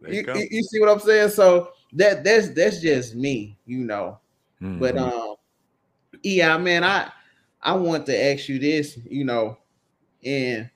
you, 0.07 0.25
you, 0.51 0.63
see 0.63 0.81
what 0.81 0.89
I'm 0.89 1.01
saying? 1.01 1.31
So 1.31 1.71
that 1.93 2.25
that's 2.25 2.49
that's 2.51 2.81
just 2.81 3.15
me, 3.15 3.57
you 3.67 3.79
know. 3.79 4.19
Mm-hmm. 4.61 4.79
But 4.81 4.99
um, 4.99 5.37
yeah, 6.23 6.59
man, 6.59 6.83
I 6.83 7.11
I 7.63 7.75
want 7.75 8.07
to 8.07 8.25
ask 8.33 8.49
you 8.49 8.59
this, 8.59 8.99
you 9.09 9.25
know, 9.25 9.59
and 10.25 10.69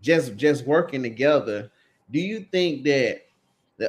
just 0.00 0.36
just 0.36 0.66
working 0.66 1.02
together 1.02 1.70
do 2.10 2.20
you 2.20 2.40
think 2.40 2.84
that, 2.84 3.22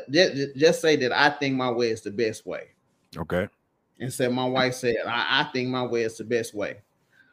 just, 0.09 0.55
just 0.55 0.81
say 0.81 0.95
that 0.97 1.11
I 1.11 1.29
think 1.31 1.55
my 1.55 1.71
way 1.71 1.89
is 1.89 2.01
the 2.01 2.11
best 2.11 2.45
way? 2.45 2.67
Okay. 3.17 3.47
And 3.99 4.13
said 4.13 4.31
my 4.31 4.45
wife 4.45 4.75
said 4.75 4.95
I, 5.05 5.41
I 5.41 5.51
think 5.51 5.69
my 5.69 5.83
way 5.83 6.03
is 6.03 6.17
the 6.17 6.23
best 6.23 6.53
way. 6.53 6.77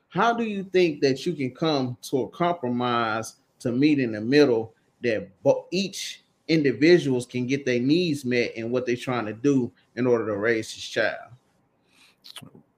How 0.09 0.33
do 0.33 0.45
you 0.45 0.65
think 0.65 1.01
that 1.03 1.27
you 1.27 1.35
can 1.35 1.55
come 1.55 1.97
to 2.03 2.23
a 2.23 2.29
compromise 2.29 3.37
to 3.61 3.73
meet 3.73 3.99
in 3.99 4.13
the 4.13 4.21
middle 4.21 4.75
that 5.03 5.29
each 5.71 6.23
individuals 6.49 7.27
can 7.27 7.47
get 7.47 7.67
their 7.67 7.81
needs 7.81 8.25
met 8.25 8.53
and 8.57 8.71
what 8.71 8.87
they're 8.87 8.97
trying 8.97 9.27
to 9.27 9.33
do 9.33 9.71
in 9.97 10.07
order 10.07 10.27
to 10.27 10.37
raise 10.37 10.73
his 10.73 10.85
child. 10.85 11.33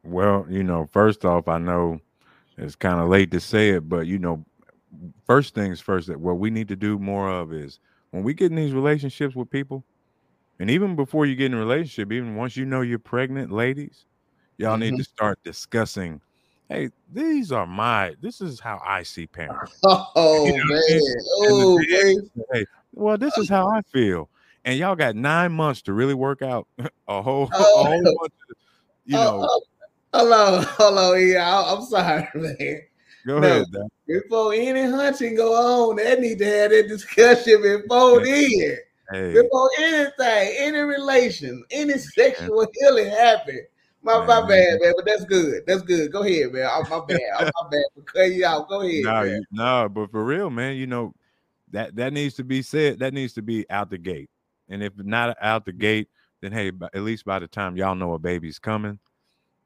Well, 0.04 0.46
you 0.48 0.62
know, 0.62 0.88
first 0.90 1.24
off, 1.24 1.48
I 1.48 1.58
know 1.58 2.00
it's 2.56 2.74
kind 2.74 3.00
of 3.00 3.08
late 3.08 3.30
to 3.32 3.40
say 3.40 3.70
it, 3.70 3.88
but 3.88 4.06
you 4.06 4.18
know, 4.18 4.44
first 5.26 5.54
things 5.54 5.80
first, 5.80 6.08
that 6.08 6.18
what 6.18 6.38
we 6.38 6.50
need 6.50 6.68
to 6.68 6.76
do 6.76 6.98
more 6.98 7.28
of 7.28 7.52
is 7.52 7.78
when 8.10 8.22
we 8.22 8.34
get 8.34 8.50
in 8.50 8.56
these 8.56 8.72
relationships 8.72 9.34
with 9.34 9.50
people, 9.50 9.84
and 10.58 10.70
even 10.70 10.96
before 10.96 11.26
you 11.26 11.36
get 11.36 11.46
in 11.46 11.54
a 11.54 11.58
relationship, 11.58 12.10
even 12.10 12.36
once 12.36 12.56
you 12.56 12.64
know 12.64 12.80
you're 12.80 12.98
pregnant, 12.98 13.52
ladies, 13.52 14.06
y'all 14.56 14.72
mm-hmm. 14.72 14.94
need 14.94 14.96
to 14.96 15.04
start 15.04 15.38
discussing. 15.44 16.20
Hey, 16.68 16.90
these 17.12 17.50
are 17.50 17.66
my. 17.66 18.14
This 18.20 18.42
is 18.42 18.60
how 18.60 18.80
I 18.84 19.02
see 19.02 19.26
parents. 19.26 19.80
Oh 19.84 20.46
you 20.46 20.52
know, 20.52 20.64
man! 20.64 21.00
Oh 21.50 21.78
man! 21.78 22.46
Hey, 22.52 22.66
well, 22.92 23.16
this 23.16 23.36
is 23.38 23.48
how 23.48 23.68
I 23.68 23.80
feel, 23.90 24.28
and 24.64 24.78
y'all 24.78 24.96
got 24.96 25.16
nine 25.16 25.52
months 25.52 25.80
to 25.82 25.92
really 25.92 26.14
work 26.14 26.42
out 26.42 26.66
a 27.08 27.22
whole, 27.22 27.48
oh. 27.52 27.80
a 27.80 27.84
whole 27.86 28.02
bunch 28.02 28.32
of, 28.50 28.56
you 29.06 29.16
oh, 29.16 29.22
know. 29.22 29.48
Oh, 29.48 29.62
hello, 30.12 30.60
hello, 30.76 31.14
yeah. 31.14 31.64
I'm 31.66 31.84
sorry, 31.84 32.28
man. 32.34 32.82
Go 33.26 33.38
no, 33.38 33.46
ahead. 33.46 33.66
Before 34.06 34.52
any 34.52 34.82
hunting 34.82 35.36
go 35.36 35.54
on, 35.90 35.96
they 35.96 36.20
need 36.20 36.38
to 36.38 36.44
have 36.44 36.70
that 36.70 36.88
discussion 36.88 37.62
before 37.62 38.24
then. 38.24 38.78
Hey. 39.10 39.32
Before 39.32 39.70
anything, 39.78 40.54
any 40.58 40.78
relation, 40.78 41.64
any 41.70 41.96
sexual 41.96 42.66
healing 42.74 43.08
happen. 43.08 43.66
My, 44.02 44.24
my 44.24 44.40
bad, 44.46 44.78
man, 44.80 44.92
but 44.96 45.04
that's 45.04 45.24
good. 45.24 45.64
That's 45.66 45.82
good. 45.82 46.12
Go 46.12 46.22
ahead, 46.22 46.52
man. 46.52 46.68
I'm, 46.72 46.88
my 46.88 47.04
bad. 47.06 47.20
I'm, 47.38 47.44
my 47.46 47.68
bad 47.70 47.84
for 47.94 48.02
cutting 48.02 48.34
you 48.34 48.46
out. 48.46 48.68
Go 48.68 48.82
ahead. 48.82 49.04
No, 49.04 49.24
man. 49.24 49.42
no, 49.50 49.88
but 49.88 50.10
for 50.10 50.24
real, 50.24 50.50
man, 50.50 50.76
you 50.76 50.86
know 50.86 51.12
that 51.72 51.96
that 51.96 52.12
needs 52.12 52.34
to 52.36 52.44
be 52.44 52.62
said. 52.62 53.00
That 53.00 53.12
needs 53.12 53.32
to 53.34 53.42
be 53.42 53.68
out 53.70 53.90
the 53.90 53.98
gate. 53.98 54.30
And 54.68 54.82
if 54.82 54.92
not 54.96 55.36
out 55.40 55.64
the 55.64 55.72
gate, 55.72 56.08
then 56.40 56.52
hey, 56.52 56.70
at 56.94 57.02
least 57.02 57.24
by 57.24 57.38
the 57.38 57.48
time 57.48 57.76
y'all 57.76 57.94
know 57.94 58.14
a 58.14 58.18
baby's 58.18 58.58
coming, 58.58 58.98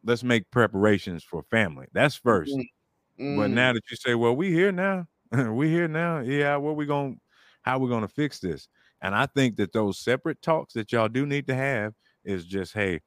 let's 0.04 0.24
make 0.24 0.50
preparations 0.50 1.22
for 1.24 1.42
family. 1.50 1.86
That's 1.92 2.18
1st 2.18 2.48
mm-hmm. 2.48 3.36
But 3.36 3.50
now 3.50 3.72
that 3.72 3.82
you 3.90 3.96
say, 3.96 4.14
well, 4.14 4.34
we 4.34 4.50
here 4.52 4.72
now, 4.72 5.06
we 5.32 5.68
here 5.68 5.88
now. 5.88 6.20
Yeah, 6.20 6.56
what 6.56 6.76
we 6.76 6.86
gonna, 6.86 7.14
how 7.62 7.78
we 7.78 7.88
gonna 7.88 8.08
fix 8.08 8.38
this? 8.38 8.68
And 9.00 9.14
I 9.14 9.26
think 9.26 9.56
that 9.56 9.72
those 9.72 9.98
separate 9.98 10.40
talks 10.42 10.74
that 10.74 10.92
y'all 10.92 11.08
do 11.08 11.26
need 11.26 11.46
to 11.48 11.54
have 11.54 11.92
is 12.24 12.44
just, 12.44 12.72
hey, 12.72 13.00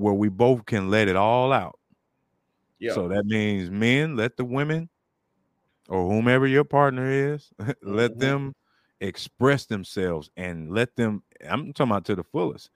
where 0.00 0.14
we 0.14 0.28
both 0.28 0.64
can 0.66 0.90
let 0.90 1.08
it 1.08 1.16
all 1.16 1.52
out. 1.52 1.78
Yeah. 2.78 2.94
So 2.94 3.08
that 3.08 3.26
means 3.26 3.70
men 3.70 4.16
let 4.16 4.36
the 4.36 4.44
women 4.44 4.88
or 5.88 6.08
whomever 6.08 6.46
your 6.46 6.64
partner 6.64 7.10
is, 7.10 7.50
let 7.82 8.12
mm-hmm. 8.12 8.18
them 8.18 8.54
express 9.00 9.66
themselves 9.66 10.30
and 10.36 10.72
let 10.72 10.96
them, 10.96 11.22
I'm 11.48 11.72
talking 11.72 11.90
about 11.90 12.04
to 12.06 12.16
the 12.16 12.24
fullest. 12.24 12.70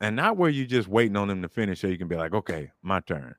And 0.00 0.16
not 0.16 0.36
where 0.36 0.50
you're 0.50 0.66
just 0.66 0.88
waiting 0.88 1.16
on 1.16 1.28
them 1.28 1.42
to 1.42 1.48
finish 1.48 1.80
so 1.80 1.86
you 1.86 1.98
can 1.98 2.08
be 2.08 2.16
like, 2.16 2.34
okay, 2.34 2.70
my 2.82 3.00
turn. 3.00 3.34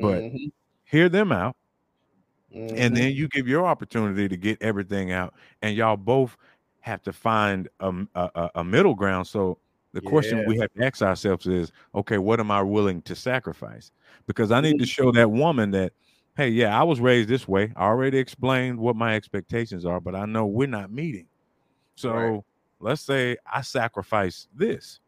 But 0.00 0.22
mm-hmm. 0.22 0.46
hear 0.84 1.08
them 1.08 1.32
out. 1.32 1.56
Mm-hmm. 2.54 2.76
And 2.76 2.96
then 2.96 3.12
you 3.12 3.28
give 3.28 3.48
your 3.48 3.66
opportunity 3.66 4.28
to 4.28 4.36
get 4.36 4.60
everything 4.60 5.12
out. 5.12 5.34
And 5.62 5.76
y'all 5.76 5.96
both 5.96 6.36
have 6.80 7.02
to 7.02 7.12
find 7.12 7.68
a, 7.80 7.92
a, 8.14 8.50
a 8.56 8.64
middle 8.64 8.94
ground. 8.94 9.26
So 9.26 9.58
the 9.92 10.00
yeah. 10.02 10.10
question 10.10 10.44
we 10.46 10.58
have 10.58 10.72
to 10.74 10.84
ask 10.84 11.02
ourselves 11.02 11.46
is, 11.46 11.72
okay, 11.94 12.18
what 12.18 12.40
am 12.40 12.50
I 12.50 12.62
willing 12.62 13.02
to 13.02 13.14
sacrifice? 13.14 13.90
Because 14.26 14.52
I 14.52 14.60
need 14.60 14.78
to 14.78 14.84
mm-hmm. 14.84 14.84
show 14.84 15.12
that 15.12 15.30
woman 15.30 15.70
that, 15.72 15.92
hey, 16.36 16.48
yeah, 16.48 16.78
I 16.78 16.82
was 16.82 17.00
raised 17.00 17.28
this 17.28 17.48
way. 17.48 17.72
I 17.76 17.84
already 17.84 18.18
explained 18.18 18.78
what 18.78 18.96
my 18.96 19.14
expectations 19.14 19.86
are, 19.86 20.00
but 20.00 20.14
I 20.14 20.26
know 20.26 20.46
we're 20.46 20.68
not 20.68 20.90
meeting. 20.90 21.26
So 21.94 22.12
right. 22.12 22.40
let's 22.80 23.02
say 23.02 23.36
I 23.50 23.62
sacrifice 23.62 24.48
this. 24.54 25.00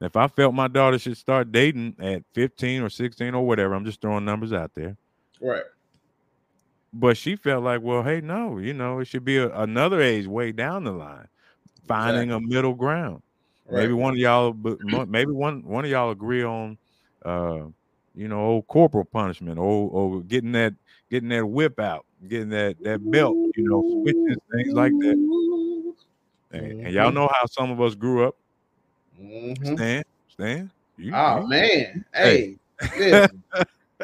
If 0.00 0.14
I 0.14 0.28
felt 0.28 0.54
my 0.54 0.68
daughter 0.68 0.98
should 0.98 1.16
start 1.16 1.50
dating 1.50 1.96
at 1.98 2.22
15 2.34 2.82
or 2.82 2.90
16 2.90 3.34
or 3.34 3.46
whatever, 3.46 3.74
I'm 3.74 3.84
just 3.84 4.00
throwing 4.00 4.24
numbers 4.24 4.52
out 4.52 4.72
there. 4.74 4.96
Right 5.40 5.64
but 6.92 7.16
she 7.16 7.36
felt 7.36 7.64
like, 7.64 7.82
well, 7.82 8.02
hey, 8.02 8.20
no, 8.20 8.58
you 8.58 8.72
know, 8.72 9.00
it 9.00 9.06
should 9.06 9.24
be 9.24 9.38
a, 9.38 9.50
another 9.60 10.00
age 10.00 10.26
way 10.26 10.52
down 10.52 10.84
the 10.84 10.92
line, 10.92 11.28
finding 11.86 12.30
exactly. 12.30 12.44
a 12.44 12.48
middle 12.48 12.74
ground. 12.74 13.22
Maybe 13.70 13.92
one 13.92 14.14
of 14.14 14.18
y'all, 14.18 14.52
but 14.52 14.78
maybe 15.08 15.30
one 15.30 15.62
one 15.64 15.84
of 15.84 15.90
y'all 15.90 16.10
agree 16.10 16.42
on, 16.42 16.78
uh, 17.24 17.62
you 18.14 18.28
know, 18.28 18.40
old 18.40 18.66
corporal 18.68 19.04
punishment, 19.04 19.58
or 19.58 19.90
or 19.90 20.20
getting 20.22 20.52
that 20.52 20.74
getting 21.10 21.28
that 21.30 21.46
whip 21.46 21.78
out, 21.78 22.06
getting 22.28 22.48
that 22.50 22.76
that 22.82 23.10
belt, 23.10 23.36
you 23.56 23.68
know, 23.68 24.02
switches 24.02 24.36
things 24.52 24.72
like 24.72 24.92
that. 24.92 25.94
And, 26.50 26.62
mm-hmm. 26.62 26.86
and 26.86 26.94
y'all 26.94 27.12
know 27.12 27.28
how 27.32 27.46
some 27.46 27.70
of 27.70 27.80
us 27.80 27.94
grew 27.94 28.26
up. 28.26 28.36
Mm-hmm. 29.20 29.74
Stan, 29.74 30.04
Stan. 30.28 30.70
You, 30.96 31.12
oh 31.14 31.42
you, 31.42 31.48
man, 31.48 32.04
hey, 32.14 32.56
hey 32.94 33.26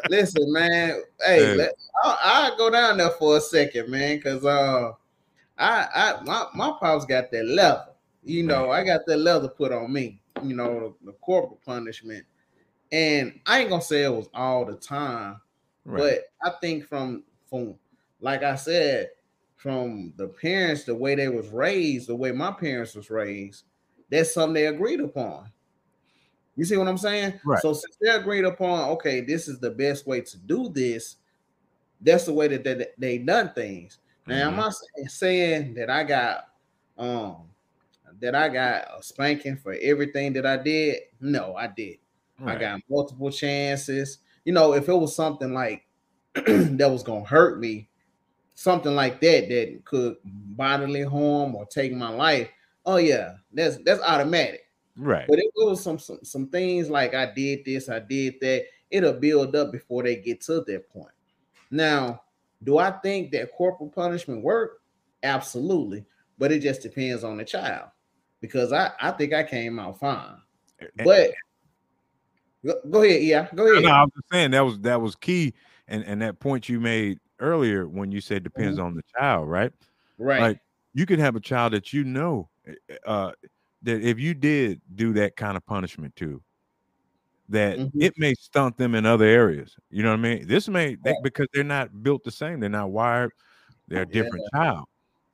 listen, 0.09 0.51
man. 0.51 1.01
Hey, 1.25 1.39
hey. 1.39 1.55
Let, 1.55 1.71
I, 2.03 2.49
will 2.49 2.57
go 2.57 2.69
down 2.69 2.97
there 2.97 3.11
for 3.11 3.37
a 3.37 3.41
second, 3.41 3.89
man, 3.89 4.17
because 4.17 4.45
uh, 4.45 4.91
I, 5.57 5.87
I, 5.93 6.23
my, 6.23 6.45
my 6.53 6.73
pops 6.79 7.05
got 7.05 7.31
that 7.31 7.45
leather. 7.45 7.85
You 8.25 8.43
know, 8.43 8.71
I 8.71 8.83
got 8.83 9.05
that 9.05 9.17
leather 9.17 9.47
put 9.47 9.71
on 9.71 9.93
me. 9.93 10.19
You 10.43 10.55
know, 10.55 10.95
the, 11.03 11.11
the 11.11 11.17
corporal 11.19 11.59
punishment, 11.65 12.25
and 12.91 13.39
I 13.45 13.59
ain't 13.59 13.69
gonna 13.69 13.81
say 13.81 14.03
it 14.03 14.09
was 14.09 14.29
all 14.33 14.65
the 14.65 14.75
time, 14.75 15.39
right. 15.85 15.99
but 16.41 16.49
I 16.49 16.55
think 16.59 16.87
from 16.87 17.23
from 17.49 17.75
like 18.19 18.43
I 18.43 18.55
said, 18.55 19.11
from 19.55 20.13
the 20.17 20.27
parents, 20.27 20.83
the 20.83 20.95
way 20.95 21.15
they 21.15 21.29
was 21.29 21.47
raised, 21.49 22.09
the 22.09 22.15
way 22.15 22.31
my 22.31 22.51
parents 22.51 22.95
was 22.95 23.09
raised, 23.09 23.63
that's 24.09 24.33
something 24.33 24.53
they 24.53 24.67
agreed 24.67 24.99
upon. 24.99 25.51
You 26.55 26.65
see 26.65 26.77
what 26.77 26.87
I'm 26.87 26.97
saying? 26.97 27.39
Right. 27.45 27.61
So 27.61 27.73
since 27.73 27.97
they 28.01 28.09
agreed 28.09 28.45
upon, 28.45 28.89
okay, 28.91 29.21
this 29.21 29.47
is 29.47 29.59
the 29.59 29.71
best 29.71 30.07
way 30.07 30.21
to 30.21 30.37
do 30.37 30.69
this, 30.69 31.17
that's 32.01 32.25
the 32.25 32.33
way 32.33 32.47
that 32.47 32.63
they, 32.63 32.87
they 32.97 33.17
done 33.17 33.51
things. 33.53 33.99
Now, 34.25 34.49
mm-hmm. 34.49 34.59
I'm 34.59 34.65
not 34.65 34.73
saying 35.07 35.73
that 35.75 35.89
I 35.89 36.03
got 36.03 36.49
um 36.97 37.49
that 38.21 38.35
I 38.35 38.49
got 38.49 38.87
a 38.97 39.03
spanking 39.03 39.57
for 39.57 39.73
everything 39.73 40.33
that 40.33 40.45
I 40.45 40.57
did. 40.57 40.99
No, 41.19 41.55
I 41.55 41.67
did. 41.67 41.97
Right. 42.39 42.57
I 42.57 42.59
got 42.59 42.81
multiple 42.89 43.31
chances. 43.31 44.19
You 44.43 44.53
know, 44.53 44.73
if 44.73 44.89
it 44.89 44.93
was 44.93 45.15
something 45.15 45.53
like 45.53 45.87
that 46.33 46.91
was 46.91 47.03
gonna 47.03 47.25
hurt 47.25 47.59
me, 47.59 47.89
something 48.53 48.95
like 48.95 49.21
that 49.21 49.49
that 49.49 49.81
could 49.85 50.17
bodily 50.23 51.03
harm 51.03 51.55
or 51.55 51.65
take 51.65 51.93
my 51.93 52.09
life. 52.09 52.49
Oh 52.85 52.97
yeah, 52.97 53.35
that's 53.53 53.77
that's 53.77 54.01
automatic. 54.01 54.61
Right. 54.97 55.25
But 55.27 55.39
it 55.39 55.51
was 55.55 55.83
some, 55.83 55.99
some 55.99 56.19
some 56.23 56.47
things 56.47 56.89
like 56.89 57.13
I 57.13 57.31
did 57.33 57.65
this, 57.65 57.89
I 57.89 57.99
did 57.99 58.35
that. 58.41 58.65
It'll 58.91 59.13
build 59.13 59.55
up 59.55 59.71
before 59.71 60.03
they 60.03 60.15
get 60.15 60.41
to 60.41 60.61
that 60.61 60.89
point. 60.89 61.11
Now, 61.71 62.21
do 62.63 62.77
I 62.77 62.91
think 62.91 63.31
that 63.31 63.51
corporal 63.51 63.89
punishment 63.89 64.43
work? 64.43 64.81
Absolutely, 65.23 66.05
but 66.37 66.51
it 66.51 66.59
just 66.59 66.81
depends 66.81 67.23
on 67.23 67.37
the 67.37 67.45
child. 67.45 67.89
Because 68.45 68.71
I 68.71 68.91
I 69.01 69.11
think 69.11 69.33
I 69.33 69.43
came 69.43 69.79
out 69.79 69.99
fine. 69.99 70.37
But 71.03 71.31
go, 72.89 73.01
ahead, 73.03 73.23
yeah, 73.23 73.47
go 73.53 73.71
ahead. 73.71 73.83
No, 73.83 73.89
I 73.89 74.01
was 74.01 74.11
just 74.15 74.31
saying 74.31 74.51
that 74.51 74.61
was 74.61 74.79
that 74.79 75.01
was 75.01 75.15
key, 75.15 75.53
and 75.87 76.03
and 76.03 76.21
that 76.21 76.39
point 76.39 76.69
you 76.69 76.79
made 76.79 77.19
earlier 77.39 77.87
when 77.87 78.11
you 78.11 78.21
said 78.21 78.43
depends 78.43 78.77
mm-hmm. 78.77 78.87
on 78.87 78.95
the 78.95 79.03
child, 79.17 79.49
right? 79.49 79.71
Right. 80.17 80.41
Like 80.41 80.59
you 80.93 81.05
could 81.05 81.19
have 81.19 81.35
a 81.35 81.39
child 81.39 81.73
that 81.73 81.93
you 81.93 82.03
know 82.03 82.49
eh, 82.67 82.73
eh, 82.89 82.95
uh 83.05 83.31
that 83.83 84.01
if 84.01 84.19
you 84.19 84.33
did 84.33 84.81
do 84.95 85.13
that 85.13 85.35
kind 85.35 85.55
of 85.55 85.65
punishment 85.65 86.15
to, 86.15 86.41
that 87.49 87.77
mm-hmm. 87.77 88.01
it 88.01 88.13
may 88.17 88.33
stunt 88.33 88.77
them 88.77 88.95
in 88.95 89.05
other 89.05 89.25
areas. 89.25 89.75
You 89.91 90.03
know 90.03 90.09
what 90.09 90.19
I 90.19 90.21
mean? 90.21 90.47
This 90.47 90.67
may 90.67 90.95
they, 91.03 91.15
because 91.23 91.47
they're 91.53 91.63
not 91.63 92.03
built 92.03 92.23
the 92.23 92.31
same. 92.31 92.59
They're 92.59 92.69
not 92.69 92.91
wired. 92.91 93.31
They're 93.87 94.03
a 94.03 94.07
different 94.07 94.43
yeah. 94.53 94.59
child. 94.59 94.85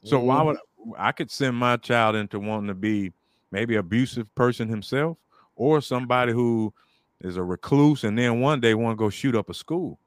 So 0.04 0.18
mm-hmm. 0.18 0.28
why 0.28 0.42
would 0.42 0.58
I 0.98 1.12
could 1.12 1.32
send 1.32 1.56
my 1.56 1.78
child 1.78 2.16
into 2.16 2.40
wanting 2.40 2.68
to 2.68 2.74
be 2.74 3.12
maybe 3.52 3.76
abusive 3.76 4.34
person 4.36 4.68
himself 4.68 5.18
or 5.56 5.82
somebody 5.82 6.32
who 6.32 6.74
is 7.22 7.38
a 7.38 7.44
recluse 7.44 8.04
and 8.04 8.18
then 8.18 8.40
one 8.40 8.60
day 8.60 8.74
want 8.74 8.98
to 8.98 9.00
go 9.00 9.10
shoot 9.10 9.36
up 9.36 9.50
a 9.50 9.54
school. 9.54 10.00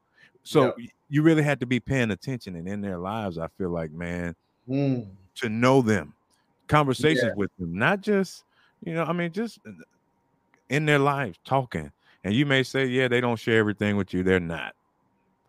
So 0.43 0.75
yeah. 0.77 0.87
you 1.09 1.23
really 1.23 1.43
had 1.43 1.61
to 1.61 1.67
be 1.67 1.81
paying 1.81 2.11
attention 2.11 2.57
and 2.57 2.69
in 2.69 2.81
their 2.81 2.99
lives. 2.99 3.39
I 3.39 3.49
feel 3.59 3.71
like 3.71 3.93
man 3.93 4.35
mm. 4.69 5.07
to 5.37 5.49
know 5.49 5.81
them 5.81 6.15
conversations 6.69 7.25
yeah. 7.29 7.35
with 7.37 7.51
them, 7.59 7.79
not 7.79 8.01
just 8.01 8.45
you 8.85 8.95
know, 8.95 9.05
I 9.05 9.13
mean, 9.13 9.33
just 9.33 9.59
in 10.69 10.87
their 10.87 10.99
lives 10.99 11.39
talking. 11.45 11.91
And 12.23 12.35
you 12.35 12.47
may 12.47 12.63
say, 12.63 12.87
yeah, 12.87 13.09
they 13.09 13.21
don't 13.21 13.39
share 13.39 13.59
everything 13.59 13.97
with 13.97 14.15
you. 14.15 14.23
They're 14.23 14.41
not. 14.41 14.75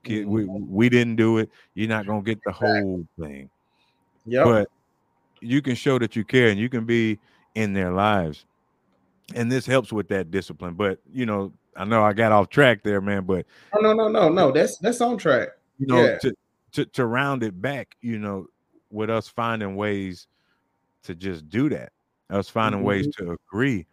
We 0.06 0.24
mm-hmm. 0.24 0.72
we 0.74 0.90
didn't 0.90 1.16
do 1.16 1.40
it. 1.40 1.50
You're 1.74 1.90
not 1.90 2.06
gonna 2.06 2.22
get 2.22 2.40
the 2.46 2.52
whole 2.52 3.06
thing. 3.20 3.50
Yeah. 4.26 4.44
But 4.44 4.70
you 5.42 5.62
can 5.62 5.76
show 5.76 6.00
that 6.00 6.16
you 6.16 6.24
care 6.24 6.50
and 6.50 6.60
you 6.60 6.70
can 6.70 6.86
be 6.86 7.20
in 7.56 7.74
their 7.74 7.92
lives. 7.92 8.46
And 9.34 9.52
this 9.52 9.66
helps 9.66 9.92
with 9.92 10.08
that 10.10 10.32
discipline. 10.32 10.74
But 10.76 11.00
you 11.12 11.26
know, 11.26 11.52
I 11.76 11.86
know 11.86 12.04
I 12.04 12.14
got 12.14 12.32
off 12.32 12.50
track 12.50 12.84
there, 12.84 13.02
man. 13.02 13.26
But 13.26 13.46
oh, 13.74 13.80
no, 13.80 13.94
no, 13.94 14.08
no, 14.08 14.30
no. 14.30 14.52
That's 14.52 14.78
that's 14.78 15.02
on 15.02 15.18
track. 15.18 15.50
You 15.78 15.88
know, 15.88 16.04
yeah. 16.04 16.18
to, 16.20 16.34
to 16.74 16.86
to 16.86 17.06
round 17.06 17.44
it 17.44 17.60
back, 17.62 17.96
you 18.02 18.20
know, 18.20 18.48
with 18.92 19.10
us 19.10 19.28
finding 19.28 19.76
ways 19.76 20.28
to 21.04 21.16
just 21.16 21.50
do 21.50 21.70
that. 21.70 21.92
Us 22.30 22.50
finding 22.50 22.80
mm-hmm. 22.80 22.88
ways 22.88 23.08
to 23.18 23.32
agree. 23.32 23.86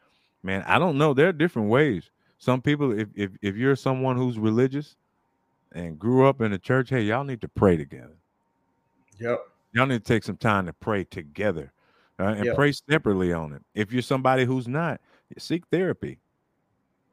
Man, 0.43 0.63
I 0.67 0.79
don't 0.79 0.99
know. 0.99 1.15
There 1.15 1.29
are 1.29 1.33
different 1.33 1.69
ways. 1.69 2.11
Some 2.39 2.61
people, 2.61 2.99
if 2.99 3.09
if 3.15 3.31
if 3.41 3.57
you're 3.57 3.77
someone 3.77 4.17
who's 4.17 4.39
religious 4.39 4.97
and 5.73 5.99
grew 5.99 6.27
up 6.27 6.41
in 6.41 6.51
the 6.51 6.59
church, 6.59 6.91
hey, 6.91 7.03
y'all 7.03 7.25
need 7.25 7.41
to 7.41 7.49
pray 7.49 7.77
together. 7.77 8.17
Yep. 9.19 9.41
Y'all 9.73 9.87
need 9.87 10.05
to 10.05 10.12
take 10.12 10.23
some 10.23 10.37
time 10.37 10.67
to 10.67 10.73
pray 10.73 11.05
together 11.05 11.73
uh, 12.19 12.35
and 12.37 12.55
pray 12.55 12.73
separately 12.73 13.33
on 13.33 13.52
it. 13.52 13.62
If 13.75 13.93
you're 13.93 14.02
somebody 14.02 14.45
who's 14.45 14.69
not, 14.69 15.00
seek 15.38 15.67
therapy. 15.69 16.19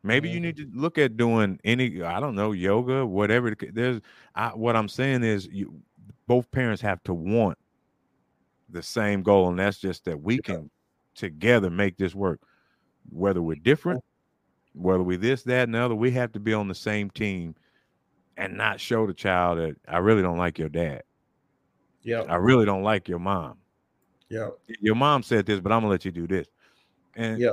Maybe 0.04 0.30
mm-hmm. 0.30 0.36
you 0.36 0.42
need 0.42 0.58
to 0.58 0.68
look 0.74 0.98
at 0.98 1.18
doing 1.18 1.60
any, 1.64 2.04
I 2.04 2.20
don't 2.20 2.36
know, 2.36 2.52
yoga, 2.52 3.06
whatever. 3.06 3.56
There's, 3.56 4.02
I, 4.36 4.50
what 4.50 4.76
I'm 4.76 4.88
saying 4.88 5.24
is, 5.24 5.48
you, 5.48 5.82
both 6.28 6.50
parents 6.52 6.82
have 6.82 7.04
to 7.04 7.14
want 7.14 7.58
the 8.70 8.84
same 8.84 9.24
goal, 9.24 9.50
and 9.50 9.60
that's 9.60 9.80
just 9.80 10.06
that 10.06 10.22
we 10.22 10.38
can 10.38 10.70
together 11.16 11.70
make 11.70 11.98
this 11.98 12.14
work. 12.14 12.40
Whether 13.10 13.42
we're 13.42 13.56
different, 13.56 14.04
whether 14.74 15.04
we 15.04 15.18
this, 15.18 15.44
that, 15.44 15.64
and 15.64 15.76
the 15.76 15.80
other, 15.80 15.96
we 15.96 16.12
have 16.12 16.32
to 16.34 16.40
be 16.40 16.54
on 16.54 16.68
the 16.68 16.76
same 16.76 17.10
team 17.10 17.56
and 18.38 18.56
not 18.56 18.80
show 18.80 19.08
the 19.08 19.14
child 19.14 19.58
that 19.58 19.76
I 19.88 19.98
really 19.98 20.22
don't 20.22 20.38
like 20.38 20.60
your 20.60 20.70
dad. 20.70 21.04
Yeah. 22.04 22.22
I 22.22 22.36
really 22.36 22.66
don't 22.66 22.84
like 22.84 23.08
your 23.08 23.20
mom. 23.20 23.58
Yeah. 24.30 24.50
Your 24.80 24.96
mom 24.96 25.24
said 25.24 25.46
this, 25.46 25.60
but 25.60 25.72
I'm 25.72 25.80
gonna 25.80 25.90
let 25.90 26.06
you 26.06 26.12
do 26.12 26.28
this. 26.28 26.48
And 27.16 27.40
yeah, 27.40 27.52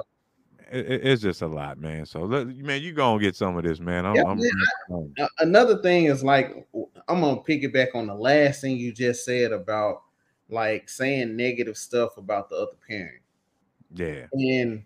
it, 0.71 1.07
it's 1.07 1.23
just 1.23 1.43
a 1.43 1.47
lot, 1.47 1.79
man. 1.79 2.07
So 2.07 2.27
man, 2.27 2.83
you 2.83 2.93
gonna 2.93 3.21
get 3.21 3.35
some 3.35 3.57
of 3.57 3.65
this, 3.65 3.81
man. 3.81 4.05
I'm, 4.05 4.15
yeah, 4.15 4.25
I'm, 4.27 4.39
man. 4.39 5.29
Another 5.39 5.81
thing 5.83 6.05
is 6.05 6.23
like 6.23 6.67
I'm 7.09 7.21
gonna 7.21 7.41
piggyback 7.41 7.95
on 7.95 8.07
the 8.07 8.15
last 8.15 8.61
thing 8.61 8.77
you 8.77 8.93
just 8.93 9.25
said 9.25 9.53
about 9.53 10.03
like 10.49 10.89
saying 10.89 11.37
negative 11.37 11.77
stuff 11.77 12.17
about 12.17 12.49
the 12.51 12.57
other 12.57 12.77
parent. 12.87 13.23
Yeah. 13.95 14.27
And 14.33 14.85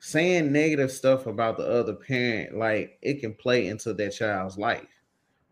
saying 0.00 0.52
negative 0.52 0.90
stuff 0.90 1.26
about 1.26 1.56
the 1.56 1.66
other 1.66 1.94
parent, 1.94 2.56
like 2.56 2.98
it 3.02 3.20
can 3.20 3.34
play 3.34 3.68
into 3.68 3.94
that 3.94 4.10
child's 4.10 4.58
life 4.58 4.86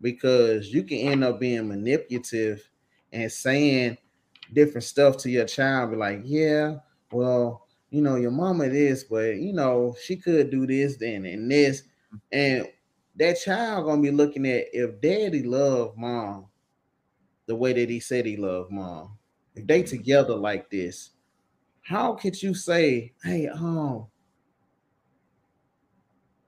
because 0.00 0.68
you 0.72 0.82
can 0.82 0.98
end 0.98 1.25
up 1.25 1.40
being 1.40 1.68
manipulative 1.68 2.68
and 3.12 3.30
saying 3.30 3.98
different 4.52 4.84
stuff 4.84 5.16
to 5.18 5.30
your 5.30 5.46
child, 5.46 5.90
be 5.90 5.96
like, 5.96 6.20
yeah, 6.25 6.76
well, 7.12 7.66
you 7.90 8.02
know, 8.02 8.16
your 8.16 8.30
mama 8.30 8.68
this, 8.68 9.04
but 9.04 9.36
you 9.36 9.52
know, 9.52 9.94
she 10.02 10.16
could 10.16 10.50
do 10.50 10.66
this, 10.66 10.96
then 10.96 11.25
and 11.25 11.50
this. 11.50 11.82
And 12.32 12.68
that 13.16 13.38
child 13.40 13.86
gonna 13.86 14.02
be 14.02 14.10
looking 14.10 14.46
at 14.46 14.66
if 14.72 15.00
daddy 15.00 15.42
love 15.42 15.96
mom 15.96 16.46
the 17.46 17.54
way 17.54 17.72
that 17.72 17.88
he 17.88 18.00
said 18.00 18.26
he 18.26 18.36
loved 18.36 18.70
mom, 18.70 19.16
if 19.54 19.66
they 19.66 19.82
together 19.82 20.34
like 20.34 20.68
this, 20.70 21.10
how 21.82 22.14
could 22.14 22.42
you 22.42 22.54
say, 22.54 23.12
hey, 23.22 23.46
um, 23.48 24.06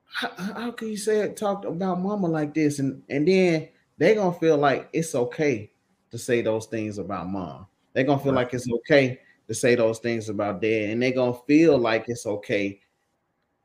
how, 0.05 0.31
how 0.55 0.71
can 0.73 0.89
you 0.89 0.97
say 0.97 1.21
it 1.21 1.37
talk 1.37 1.65
about 1.65 2.01
mama 2.01 2.27
like 2.27 2.53
this? 2.53 2.81
And 2.81 3.03
and 3.09 3.27
then 3.27 3.69
they 3.97 4.15
gonna 4.15 4.37
feel 4.39 4.57
like 4.59 4.89
it's 4.93 5.15
okay 5.15 5.71
to 6.11 6.19
say 6.19 6.43
those 6.43 6.67
things 6.67 6.99
about 6.99 7.29
mom. 7.29 7.67
They're 7.93 8.05
gonna 8.05 8.23
feel 8.23 8.33
right. 8.33 8.45
like 8.45 8.55
it's 8.55 8.71
okay 8.71 9.21
to 9.47 9.55
say 9.55 9.75
those 9.75 9.99
things 9.99 10.29
about 10.29 10.61
dad, 10.61 10.91
and 10.91 11.03
they're 11.03 11.13
gonna 11.13 11.39
feel 11.47 11.79
like 11.79 12.05
it's 12.09 12.27
okay 12.27 12.81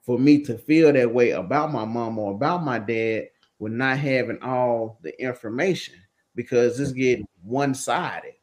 for 0.01 0.19
me 0.19 0.41
to 0.43 0.57
feel 0.57 0.91
that 0.91 1.13
way 1.13 1.31
about 1.31 1.71
my 1.71 1.85
mom 1.85 2.19
or 2.19 2.33
about 2.33 2.63
my 2.63 2.79
dad 2.79 3.27
with 3.59 3.71
not 3.71 3.97
having 3.97 4.41
all 4.41 4.99
the 5.01 5.21
information 5.21 5.95
because 6.35 6.79
it's 6.79 6.91
getting 6.91 7.25
one-sided. 7.43 8.33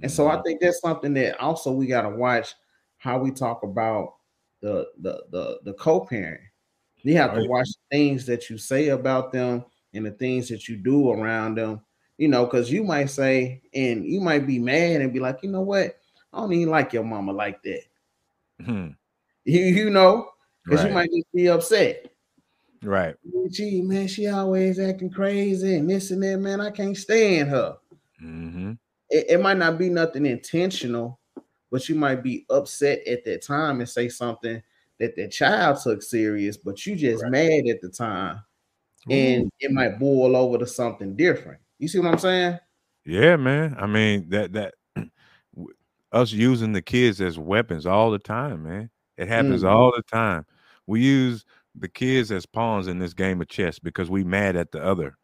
And 0.00 0.10
so 0.10 0.28
I 0.28 0.34
mm-hmm. 0.34 0.42
think 0.42 0.60
that's 0.60 0.80
something 0.80 1.12
that 1.14 1.38
also 1.38 1.70
we 1.70 1.86
got 1.86 2.02
to 2.02 2.10
watch 2.10 2.54
how 2.96 3.18
we 3.18 3.30
talk 3.30 3.62
about 3.62 4.14
the 4.60 4.86
the 5.00 5.24
the, 5.30 5.60
the 5.64 5.72
co-parent. 5.74 6.40
You 7.02 7.16
have 7.16 7.34
to 7.34 7.46
watch 7.48 7.68
the 7.68 7.96
things 7.96 8.26
that 8.26 8.48
you 8.48 8.56
say 8.56 8.88
about 8.88 9.32
them 9.32 9.64
and 9.92 10.06
the 10.06 10.12
things 10.12 10.48
that 10.48 10.68
you 10.68 10.76
do 10.76 11.10
around 11.10 11.56
them 11.58 11.80
you 12.22 12.28
know, 12.28 12.44
because 12.44 12.70
you 12.70 12.84
might 12.84 13.10
say, 13.10 13.60
and 13.74 14.06
you 14.06 14.20
might 14.20 14.46
be 14.46 14.60
mad 14.60 15.00
and 15.00 15.12
be 15.12 15.18
like, 15.18 15.42
you 15.42 15.50
know 15.50 15.62
what, 15.62 15.96
I 16.32 16.38
don't 16.38 16.52
even 16.52 16.70
like 16.70 16.92
your 16.92 17.02
mama 17.02 17.32
like 17.32 17.60
that. 17.64 17.82
Hmm. 18.64 18.88
You, 19.44 19.60
you 19.60 19.90
know, 19.90 20.28
because 20.64 20.82
right. 20.82 20.88
you 20.88 20.94
might 20.94 21.10
just 21.10 21.32
be 21.34 21.48
upset. 21.48 22.12
Right. 22.80 23.16
Gee, 23.50 23.82
man, 23.82 24.06
she 24.06 24.28
always 24.28 24.78
acting 24.78 25.10
crazy 25.10 25.74
and 25.74 25.90
this 25.90 26.12
and 26.12 26.22
that, 26.22 26.38
man. 26.38 26.60
I 26.60 26.70
can't 26.70 26.96
stand 26.96 27.48
her. 27.48 27.76
Mm-hmm. 28.22 28.74
It, 29.10 29.26
it 29.30 29.40
might 29.40 29.56
not 29.56 29.78
be 29.78 29.88
nothing 29.88 30.26
intentional, 30.26 31.18
but 31.72 31.88
you 31.88 31.96
might 31.96 32.22
be 32.22 32.46
upset 32.50 33.04
at 33.04 33.24
that 33.24 33.42
time 33.42 33.80
and 33.80 33.88
say 33.88 34.08
something 34.08 34.62
that 35.00 35.16
the 35.16 35.26
child 35.26 35.80
took 35.82 36.04
serious, 36.04 36.56
but 36.56 36.86
you 36.86 36.94
just 36.94 37.24
right. 37.24 37.32
mad 37.32 37.66
at 37.68 37.80
the 37.80 37.88
time. 37.88 38.40
Ooh. 39.10 39.12
And 39.12 39.50
it 39.58 39.72
might 39.72 39.98
boil 39.98 40.36
over 40.36 40.56
to 40.58 40.68
something 40.68 41.16
different. 41.16 41.58
You 41.82 41.88
see 41.88 41.98
what 41.98 42.12
I'm 42.12 42.18
saying? 42.18 42.60
Yeah, 43.04 43.34
man. 43.34 43.74
I 43.76 43.88
mean 43.88 44.28
that 44.28 44.52
that 44.52 44.74
us 46.12 46.30
using 46.30 46.72
the 46.72 46.80
kids 46.80 47.20
as 47.20 47.40
weapons 47.40 47.86
all 47.86 48.12
the 48.12 48.20
time, 48.20 48.62
man. 48.62 48.88
It 49.16 49.26
happens 49.26 49.64
mm-hmm. 49.64 49.74
all 49.74 49.90
the 49.90 50.04
time. 50.04 50.46
We 50.86 51.00
use 51.00 51.44
the 51.74 51.88
kids 51.88 52.30
as 52.30 52.46
pawns 52.46 52.86
in 52.86 53.00
this 53.00 53.14
game 53.14 53.40
of 53.40 53.48
chess 53.48 53.80
because 53.80 54.08
we 54.08 54.22
mad 54.22 54.54
at 54.54 54.70
the 54.70 54.80
other. 54.80 55.18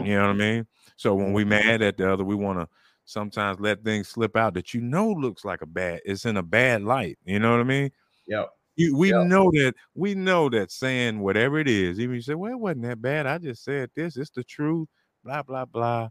You 0.00 0.16
know 0.16 0.22
what 0.22 0.30
I 0.30 0.32
mean? 0.32 0.66
So 0.96 1.14
when 1.14 1.32
we 1.32 1.42
mm-hmm. 1.42 1.50
mad 1.50 1.80
at 1.82 1.96
the 1.96 2.12
other, 2.12 2.24
we 2.24 2.34
want 2.34 2.58
to 2.58 2.66
sometimes 3.04 3.60
let 3.60 3.84
things 3.84 4.08
slip 4.08 4.36
out 4.36 4.54
that 4.54 4.74
you 4.74 4.80
know 4.80 5.12
looks 5.12 5.44
like 5.44 5.62
a 5.62 5.66
bad. 5.66 6.00
It's 6.04 6.24
in 6.24 6.38
a 6.38 6.42
bad 6.42 6.82
light. 6.82 7.18
You 7.24 7.38
know 7.38 7.52
what 7.52 7.60
I 7.60 7.64
mean? 7.64 7.92
Yep. 8.26 8.48
You, 8.74 8.96
we 8.96 9.12
yep. 9.12 9.28
know 9.28 9.48
that 9.52 9.74
we 9.94 10.16
know 10.16 10.48
that 10.48 10.72
saying 10.72 11.20
whatever 11.20 11.60
it 11.60 11.68
is, 11.68 12.00
even 12.00 12.16
you 12.16 12.20
say, 12.20 12.34
well, 12.34 12.50
it 12.50 12.58
wasn't 12.58 12.82
that 12.82 13.00
bad. 13.00 13.28
I 13.28 13.38
just 13.38 13.62
said 13.62 13.90
this. 13.94 14.16
It's 14.16 14.30
the 14.30 14.42
truth 14.42 14.88
blah 15.24 15.42
blah 15.42 15.64
blah 15.64 16.08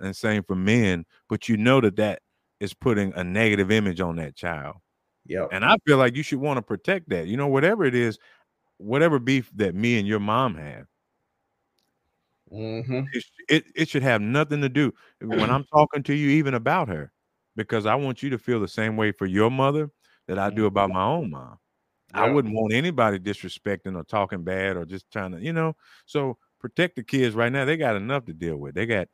and 0.00 0.14
same 0.14 0.42
for 0.42 0.54
men 0.54 1.04
but 1.28 1.48
you 1.48 1.56
know 1.56 1.80
that 1.80 1.96
that 1.96 2.20
is 2.60 2.74
putting 2.74 3.12
a 3.14 3.24
negative 3.24 3.70
image 3.70 4.00
on 4.00 4.16
that 4.16 4.36
child. 4.36 4.76
Yeah 5.26 5.46
and 5.50 5.64
i 5.64 5.76
feel 5.86 5.98
like 5.98 6.16
you 6.16 6.22
should 6.22 6.40
want 6.40 6.58
to 6.58 6.62
protect 6.62 7.08
that. 7.10 7.26
You 7.26 7.36
know 7.36 7.48
whatever 7.48 7.84
it 7.84 7.94
is 7.94 8.18
whatever 8.78 9.18
beef 9.18 9.50
that 9.54 9.74
me 9.74 9.98
and 9.98 10.08
your 10.08 10.18
mom 10.18 10.56
have 10.56 10.86
mm-hmm. 12.52 13.02
it, 13.12 13.24
it, 13.48 13.64
it 13.76 13.88
should 13.88 14.02
have 14.02 14.20
nothing 14.20 14.60
to 14.60 14.68
do 14.68 14.92
when 15.20 15.50
i'm 15.50 15.62
talking 15.64 16.02
to 16.02 16.14
you 16.14 16.30
even 16.30 16.54
about 16.54 16.88
her 16.88 17.12
because 17.54 17.86
i 17.86 17.94
want 17.94 18.24
you 18.24 18.30
to 18.30 18.38
feel 18.38 18.58
the 18.58 18.66
same 18.66 18.96
way 18.96 19.12
for 19.12 19.26
your 19.26 19.52
mother 19.52 19.88
that 20.26 20.36
i 20.36 20.50
do 20.50 20.66
about 20.66 20.90
my 20.90 21.04
own 21.04 21.30
mom. 21.30 21.58
I 22.14 22.28
wouldn't 22.28 22.54
want 22.54 22.72
anybody 22.72 23.18
disrespecting 23.18 23.96
or 23.96 24.04
talking 24.04 24.42
bad 24.42 24.76
or 24.76 24.84
just 24.84 25.10
trying 25.10 25.32
to, 25.32 25.40
you 25.40 25.52
know. 25.52 25.74
So 26.06 26.36
protect 26.62 26.96
the 26.96 27.02
kids 27.02 27.34
right 27.34 27.52
now. 27.52 27.64
They 27.64 27.76
got 27.76 27.96
enough 27.96 28.24
to 28.26 28.32
deal 28.32 28.56
with. 28.56 28.74
They 28.74 28.86
got 28.86 29.08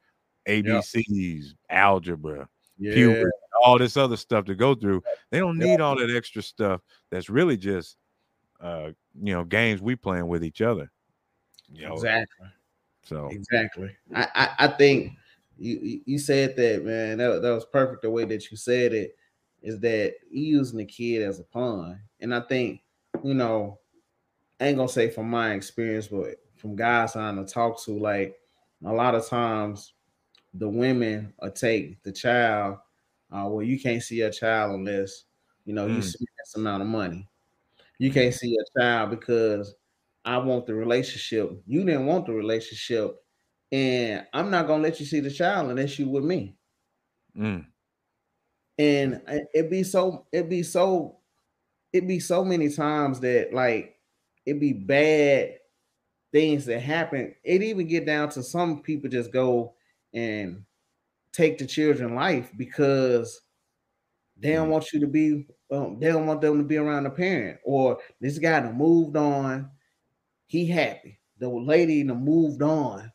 ABCs, 0.46 1.54
algebra, 1.68 2.48
yeah. 2.78 2.94
puberty, 2.94 3.30
all 3.64 3.78
this 3.78 3.96
other 3.96 4.16
stuff 4.16 4.44
to 4.44 4.54
go 4.54 4.74
through. 4.74 5.02
They 5.30 5.38
don't 5.38 5.58
need 5.58 5.80
all 5.80 5.98
that 5.98 6.14
extra 6.14 6.42
stuff. 6.42 6.80
That's 7.10 7.28
really 7.28 7.56
just, 7.56 7.96
uh, 8.60 8.90
you 9.20 9.32
know, 9.32 9.44
games 9.44 9.80
we 9.80 9.96
playing 9.96 10.28
with 10.28 10.44
each 10.44 10.60
other. 10.60 10.90
You 11.72 11.88
know? 11.88 11.94
Exactly. 11.94 12.46
So 13.04 13.28
exactly. 13.28 13.90
I, 14.14 14.28
I, 14.34 14.48
I 14.66 14.68
think 14.68 15.12
you 15.56 16.00
you 16.04 16.18
said 16.18 16.56
that 16.56 16.84
man. 16.84 17.18
That, 17.18 17.40
that 17.42 17.54
was 17.54 17.64
perfect 17.64 18.02
the 18.02 18.10
way 18.10 18.24
that 18.24 18.50
you 18.50 18.56
said 18.56 18.92
it. 18.92 19.16
Is 19.60 19.80
that 19.80 20.14
you 20.30 20.58
using 20.58 20.78
the 20.78 20.84
kid 20.84 21.22
as 21.22 21.40
a 21.40 21.44
pawn, 21.44 22.00
and 22.20 22.34
I 22.34 22.40
think 22.40 22.82
you 23.24 23.34
know, 23.34 23.78
I 24.60 24.66
ain't 24.66 24.76
gonna 24.76 24.88
say 24.88 25.10
from 25.10 25.30
my 25.30 25.52
experience, 25.52 26.08
but 26.08 26.36
from 26.58 26.76
guys 26.76 27.16
I 27.16 27.34
to 27.34 27.44
talk 27.44 27.82
to, 27.84 27.92
like 27.92 28.36
a 28.84 28.92
lot 28.92 29.14
of 29.14 29.26
times 29.26 29.92
the 30.54 30.68
women 30.68 31.32
will 31.40 31.50
take 31.50 32.02
the 32.02 32.12
child. 32.12 32.78
Uh, 33.30 33.46
well, 33.48 33.62
you 33.62 33.78
can't 33.78 34.02
see 34.02 34.22
a 34.22 34.30
child 34.30 34.74
unless 34.74 35.24
you 35.64 35.74
know 35.74 35.86
mm. 35.86 35.96
you 35.96 36.02
spend 36.02 36.28
this 36.38 36.54
amount 36.56 36.82
of 36.82 36.88
money. 36.88 37.28
You 37.98 38.12
can't 38.12 38.34
see 38.34 38.56
a 38.56 38.80
child 38.80 39.10
because 39.10 39.74
I 40.24 40.38
want 40.38 40.66
the 40.66 40.74
relationship. 40.74 41.60
You 41.66 41.84
didn't 41.84 42.06
want 42.06 42.26
the 42.26 42.32
relationship, 42.32 43.16
and 43.70 44.26
I'm 44.32 44.50
not 44.50 44.66
gonna 44.66 44.82
let 44.82 45.00
you 45.00 45.06
see 45.06 45.20
the 45.20 45.30
child 45.30 45.70
unless 45.70 45.98
you 45.98 46.08
with 46.08 46.24
me. 46.24 46.56
Mm. 47.36 47.66
And 48.78 49.20
it'd 49.54 49.70
be 49.70 49.82
so, 49.82 50.26
it'd 50.32 50.48
be 50.48 50.62
so, 50.62 51.18
it'd 51.92 52.08
be 52.08 52.20
so 52.20 52.44
many 52.44 52.68
times 52.70 53.20
that 53.20 53.52
like 53.52 53.96
it'd 54.46 54.60
be 54.60 54.72
bad 54.72 55.57
things 56.32 56.66
that 56.66 56.80
happen. 56.80 57.34
It 57.44 57.62
even 57.62 57.86
get 57.86 58.06
down 58.06 58.28
to 58.30 58.42
some 58.42 58.82
people 58.82 59.08
just 59.08 59.32
go 59.32 59.74
and 60.12 60.64
take 61.32 61.58
the 61.58 61.66
children 61.66 62.14
life 62.14 62.50
because 62.56 63.40
they 64.36 64.52
don't 64.52 64.68
mm. 64.68 64.72
want 64.72 64.92
you 64.92 65.00
to 65.00 65.06
be 65.06 65.46
um, 65.70 65.98
they 66.00 66.08
don't 66.08 66.26
want 66.26 66.40
them 66.40 66.58
to 66.58 66.64
be 66.64 66.78
around 66.78 67.04
the 67.04 67.10
parent 67.10 67.58
or 67.64 67.98
this 68.20 68.38
guy 68.38 68.60
that 68.60 68.74
moved 68.74 69.16
on 69.16 69.68
he 70.46 70.66
happy 70.66 71.20
the 71.38 71.48
lady 71.48 72.02
that 72.02 72.14
moved 72.14 72.62
on 72.62 73.12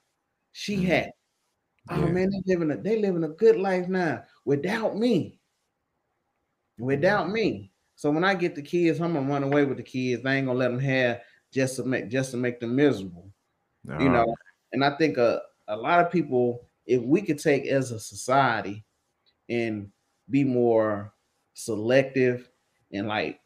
she 0.52 0.76
mm-hmm. 0.76 0.86
happy 0.86 1.12
oh 1.89 2.08
man 2.08 2.30
they 2.30 2.54
living 2.54 2.69
a 2.69 2.78
they 2.78 2.99
living 2.99 3.23
a 3.23 3.30
good 3.30 3.56
life 3.56 3.88
now 3.88 4.21
without 4.45 4.95
me 4.95 5.39
without 6.78 7.30
me. 7.30 7.71
So 7.95 8.12
when 8.12 8.23
I 8.23 8.34
get 8.34 8.56
the 8.56 8.62
kids, 8.62 8.99
I'm 8.99 9.13
gonna 9.13 9.30
run 9.30 9.43
away 9.43 9.65
with 9.65 9.78
the 9.78 9.84
kids. 9.84 10.26
I 10.26 10.36
ain't 10.36 10.47
gonna 10.47 10.60
let 10.60 10.71
them 10.71 10.80
have 10.80 11.21
just 11.53 11.75
to 11.77 11.83
make 11.83 12.09
just 12.09 12.31
to 12.31 12.37
make 12.37 12.59
them 12.59 12.75
miserable. 12.75 13.29
You 13.99 14.09
know, 14.09 14.33
and 14.71 14.83
I 14.83 14.95
think 14.95 15.17
a, 15.17 15.41
a 15.67 15.75
lot 15.75 15.99
of 15.99 16.09
people, 16.09 16.67
if 16.85 17.01
we 17.01 17.21
could 17.21 17.37
take 17.37 17.65
as 17.65 17.91
a 17.91 17.99
society 17.99 18.85
and 19.49 19.89
be 20.29 20.45
more 20.45 21.13
selective 21.53 22.49
and 22.93 23.07
like 23.07 23.41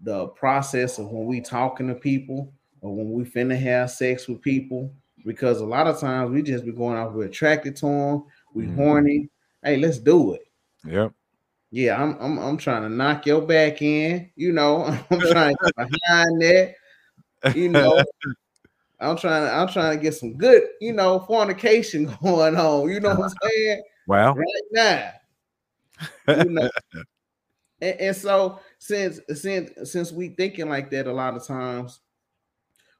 the 0.00 0.26
process 0.28 0.98
of 0.98 1.10
when 1.10 1.26
we 1.26 1.40
talking 1.40 1.86
to 1.88 1.94
people 1.94 2.52
or 2.80 2.94
when 2.94 3.12
we 3.12 3.24
finna 3.24 3.56
have 3.56 3.90
sex 3.90 4.26
with 4.26 4.42
people, 4.42 4.92
because 5.24 5.60
a 5.60 5.64
lot 5.64 5.86
of 5.86 6.00
times 6.00 6.30
we 6.30 6.42
just 6.42 6.64
be 6.64 6.72
going 6.72 6.96
off, 6.96 7.12
we're 7.12 7.26
attracted 7.26 7.76
to 7.76 7.86
them, 7.86 8.24
we 8.52 8.64
mm-hmm. 8.64 8.76
horny. 8.76 9.28
Hey, 9.62 9.76
let's 9.76 9.98
do 9.98 10.34
it. 10.34 10.42
Yep. 10.84 11.12
Yeah, 11.70 12.00
I'm, 12.00 12.16
I'm 12.20 12.38
I'm 12.38 12.56
trying 12.56 12.82
to 12.82 12.88
knock 12.88 13.26
your 13.26 13.42
back 13.42 13.82
in, 13.82 14.30
you 14.36 14.52
know. 14.52 14.84
I'm 15.10 15.20
trying 15.20 15.54
to 15.54 15.64
get 15.64 15.76
behind 15.76 16.42
that, 16.42 16.74
you 17.54 17.68
know. 17.68 18.02
I'm 18.98 19.16
trying 19.16 19.44
to 19.44 19.52
I'm 19.52 19.68
trying 19.68 19.96
to 19.96 20.02
get 20.02 20.14
some 20.14 20.34
good, 20.34 20.62
you 20.80 20.92
know, 20.92 21.20
fornication 21.20 22.06
going 22.22 22.56
on. 22.56 22.88
You 22.88 23.00
know 23.00 23.14
what 23.14 23.30
I'm 23.30 23.50
saying? 23.50 23.82
Well, 24.06 24.34
right 24.34 24.46
now. 24.72 25.12
You 26.28 26.44
know? 26.44 26.70
and, 27.80 28.00
and 28.00 28.16
so 28.16 28.60
since 28.78 29.20
since 29.34 29.90
since 29.90 30.12
we 30.12 30.30
thinking 30.30 30.68
like 30.68 30.90
that 30.90 31.06
a 31.06 31.12
lot 31.12 31.36
of 31.36 31.46
times, 31.46 32.00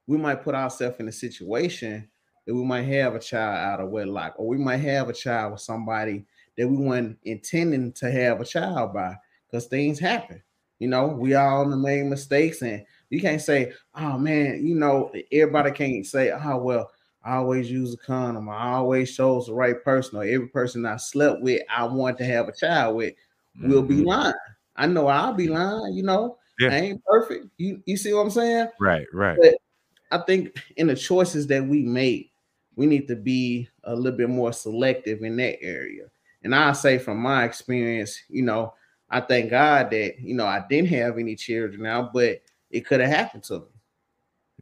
we 0.07 0.16
might 0.18 0.42
put 0.42 0.55
ourselves 0.55 0.96
in 1.01 1.09
a 1.09 1.12
situation 1.12 2.09
that 2.46 2.55
we 2.55 2.64
might 2.64 2.83
have 2.83 3.14
a 3.14 3.20
child 3.20 3.57
out 3.57 3.81
of 3.81 3.90
wedlock, 3.90 4.35
or 4.37 4.46
we 4.46 4.59
might 4.59 4.77
have 4.79 5.09
a 5.09 5.12
child 5.12 5.53
with 5.53 5.61
somebody 5.61 6.25
that 6.57 6.68
we 6.68 6.77
weren't 6.77 7.18
intending 7.25 7.92
to 7.92 8.11
have 8.11 8.40
a 8.40 8.44
child 8.44 8.94
by, 8.94 9.16
because 9.46 9.66
things 9.66 9.99
happen. 9.99 10.42
You 10.79 10.88
know, 10.88 11.07
we 11.07 11.35
all 11.35 11.64
make 11.64 12.05
mistakes, 12.05 12.62
and 12.62 12.85
you 13.11 13.21
can't 13.21 13.40
say, 13.40 13.73
"Oh 13.95 14.19
man," 14.19 14.66
you 14.66 14.75
know, 14.75 15.12
everybody 15.33 15.71
can't 15.71 16.07
say, 16.07 16.31
"Oh 16.31 16.59
well." 16.59 16.90
I 17.27 17.35
always 17.35 17.69
use 17.69 17.92
a 17.92 17.97
condom. 17.97 18.49
I 18.49 18.75
always 18.75 19.16
chose 19.16 19.47
the 19.47 19.53
right 19.53 19.83
person, 19.83 20.16
or 20.16 20.23
every 20.23 20.47
person 20.47 20.87
I 20.87 20.97
slept 20.97 21.42
with, 21.42 21.61
I 21.69 21.83
want 21.83 22.19
to 22.19 22.25
have 22.25 22.47
a 22.47 22.53
child 22.53 22.95
with, 22.95 23.14
mm-hmm. 23.59 23.69
will 23.69 23.83
be 23.83 23.97
mm-hmm. 23.97 24.07
lying. 24.07 24.35
I 24.77 24.87
know 24.87 25.09
I'll 25.09 25.33
be 25.33 25.49
lying. 25.49 25.95
You 25.95 26.05
know, 26.05 26.38
yeah. 26.61 26.69
I 26.69 26.77
ain't 26.77 27.05
perfect. 27.05 27.47
You 27.57 27.83
you 27.85 27.97
see 27.97 28.12
what 28.12 28.21
I'm 28.21 28.31
saying? 28.31 28.69
Right, 28.79 29.07
right. 29.12 29.37
But 29.40 29.57
I 30.12 30.23
think 30.25 30.57
in 30.77 30.87
the 30.87 30.95
choices 30.95 31.49
that 31.49 31.66
we 31.66 31.83
make, 31.83 32.31
we 32.77 32.87
need 32.87 33.09
to 33.09 33.16
be 33.16 33.69
a 33.85 33.95
little 33.97 34.16
bit 34.16 34.31
more 34.31 34.53
selective 34.53 35.23
in 35.23 35.37
that 35.37 35.61
area. 35.62 36.05
And 36.45 36.55
I 36.55 36.73
say 36.73 36.99
from 36.99 37.19
my 37.19 37.45
experience, 37.45 38.16
you 38.29 38.42
know, 38.42 38.75
I 39.11 39.21
thank 39.21 39.51
God 39.51 39.90
that 39.90 40.21
you 40.21 40.35
know 40.35 40.47
I 40.47 40.64
didn't 40.69 40.90
have 40.90 41.19
any 41.19 41.35
children 41.35 41.83
now, 41.83 42.09
but 42.12 42.40
it 42.70 42.87
could 42.87 43.00
have 43.00 43.11
happened 43.11 43.44
to 43.44 43.61
me. 43.61 43.66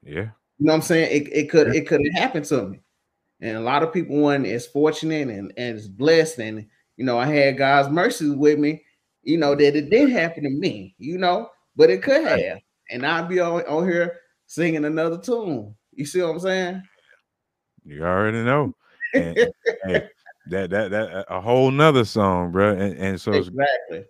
Yeah. 0.03 0.29
You 0.59 0.67
know 0.67 0.73
what 0.73 0.75
I'm 0.75 0.83
saying? 0.83 1.23
It, 1.23 1.33
it 1.33 1.51
could 1.51 1.69
yeah. 1.69 1.81
it 1.81 1.87
could 1.87 2.01
have 2.05 2.23
happened 2.23 2.45
to 2.47 2.69
me. 2.69 2.81
And 3.41 3.57
a 3.57 3.61
lot 3.61 3.83
of 3.83 3.93
people 3.93 4.17
weren't 4.17 4.47
as 4.47 4.67
fortunate 4.67 5.29
and, 5.29 5.53
and 5.57 5.77
as 5.77 5.89
blessed. 5.89 6.39
And 6.39 6.67
you 6.97 7.05
know, 7.05 7.19
I 7.19 7.27
had 7.27 7.59
God's 7.59 7.89
mercy 7.89 8.31
with 8.31 8.59
me, 8.59 8.85
you 9.23 9.37
know, 9.37 9.55
that 9.55 9.77
it 9.77 9.91
did 9.91 10.11
happen 10.11 10.45
to 10.45 10.51
me, 10.51 10.95
you 10.99 11.19
know, 11.19 11.51
but 11.77 11.91
it 11.91 12.03
could 12.03 12.25
have. 12.25 12.59
And 12.91 13.05
I'd 13.05 13.29
be 13.29 13.41
on, 13.41 13.63
on 13.63 13.89
here 13.89 14.21
singing 14.47 14.85
another 14.85 15.19
tune. 15.19 15.75
You 15.93 16.05
see 16.07 16.21
what 16.23 16.31
I'm 16.31 16.41
saying? 16.41 16.83
You 17.85 18.05
already 18.05 18.43
know. 18.43 18.75
And, 19.15 19.37
that 20.47 20.71
that 20.71 20.91
that 20.91 21.25
a 21.29 21.41
whole 21.41 21.71
nother 21.71 22.05
song, 22.05 22.51
bro. 22.51 22.73
And, 22.73 22.99
and 22.99 23.21
so 23.21 23.33
exactly. 23.33 24.05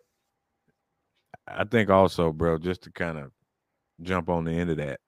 I 1.46 1.64
think 1.64 1.90
also, 1.90 2.33
bro, 2.33 2.59
just 2.59 2.83
to 2.83 2.90
kind 2.90 3.18
of 3.18 3.30
jump 4.02 4.28
on 4.28 4.44
the 4.44 4.52
end 4.52 4.70
of 4.70 4.76
that. 4.78 5.00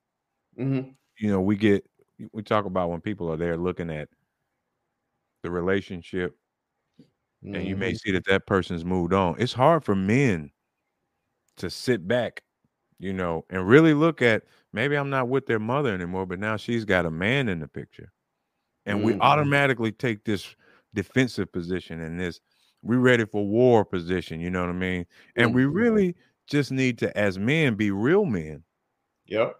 Mm-hmm. 0.58 0.90
You 1.18 1.30
know, 1.30 1.40
we 1.40 1.56
get 1.56 1.84
we 2.32 2.42
talk 2.42 2.64
about 2.64 2.90
when 2.90 3.00
people 3.00 3.30
are 3.30 3.36
there 3.36 3.56
looking 3.56 3.90
at 3.90 4.08
the 5.42 5.50
relationship, 5.50 6.36
mm-hmm. 7.44 7.54
and 7.54 7.66
you 7.66 7.76
may 7.76 7.90
mm-hmm. 7.90 7.96
see 7.96 8.12
that 8.12 8.26
that 8.26 8.46
person's 8.46 8.84
moved 8.84 9.12
on. 9.12 9.36
It's 9.38 9.52
hard 9.52 9.84
for 9.84 9.94
men 9.94 10.50
to 11.58 11.70
sit 11.70 12.06
back, 12.06 12.42
you 12.98 13.12
know, 13.12 13.44
and 13.50 13.66
really 13.66 13.94
look 13.94 14.22
at 14.22 14.44
maybe 14.72 14.96
I'm 14.96 15.10
not 15.10 15.28
with 15.28 15.46
their 15.46 15.58
mother 15.58 15.92
anymore, 15.92 16.26
but 16.26 16.38
now 16.38 16.56
she's 16.56 16.84
got 16.84 17.06
a 17.06 17.10
man 17.10 17.48
in 17.48 17.60
the 17.60 17.68
picture, 17.68 18.12
and 18.84 18.98
mm-hmm. 18.98 19.06
we 19.06 19.20
automatically 19.20 19.92
take 19.92 20.24
this 20.24 20.54
defensive 20.94 21.52
position 21.52 22.00
and 22.00 22.18
this 22.18 22.40
we 22.82 22.96
ready 22.96 23.24
for 23.24 23.46
war 23.46 23.84
position. 23.84 24.40
You 24.40 24.50
know 24.50 24.60
what 24.60 24.70
I 24.70 24.74
mean? 24.74 25.06
And 25.34 25.54
we 25.54 25.62
mm-hmm. 25.62 25.76
really 25.76 26.16
just 26.46 26.70
need 26.70 26.98
to, 26.98 27.16
as 27.16 27.38
men, 27.38 27.74
be 27.74 27.90
real 27.90 28.24
men. 28.24 28.62
Yep. 29.26 29.56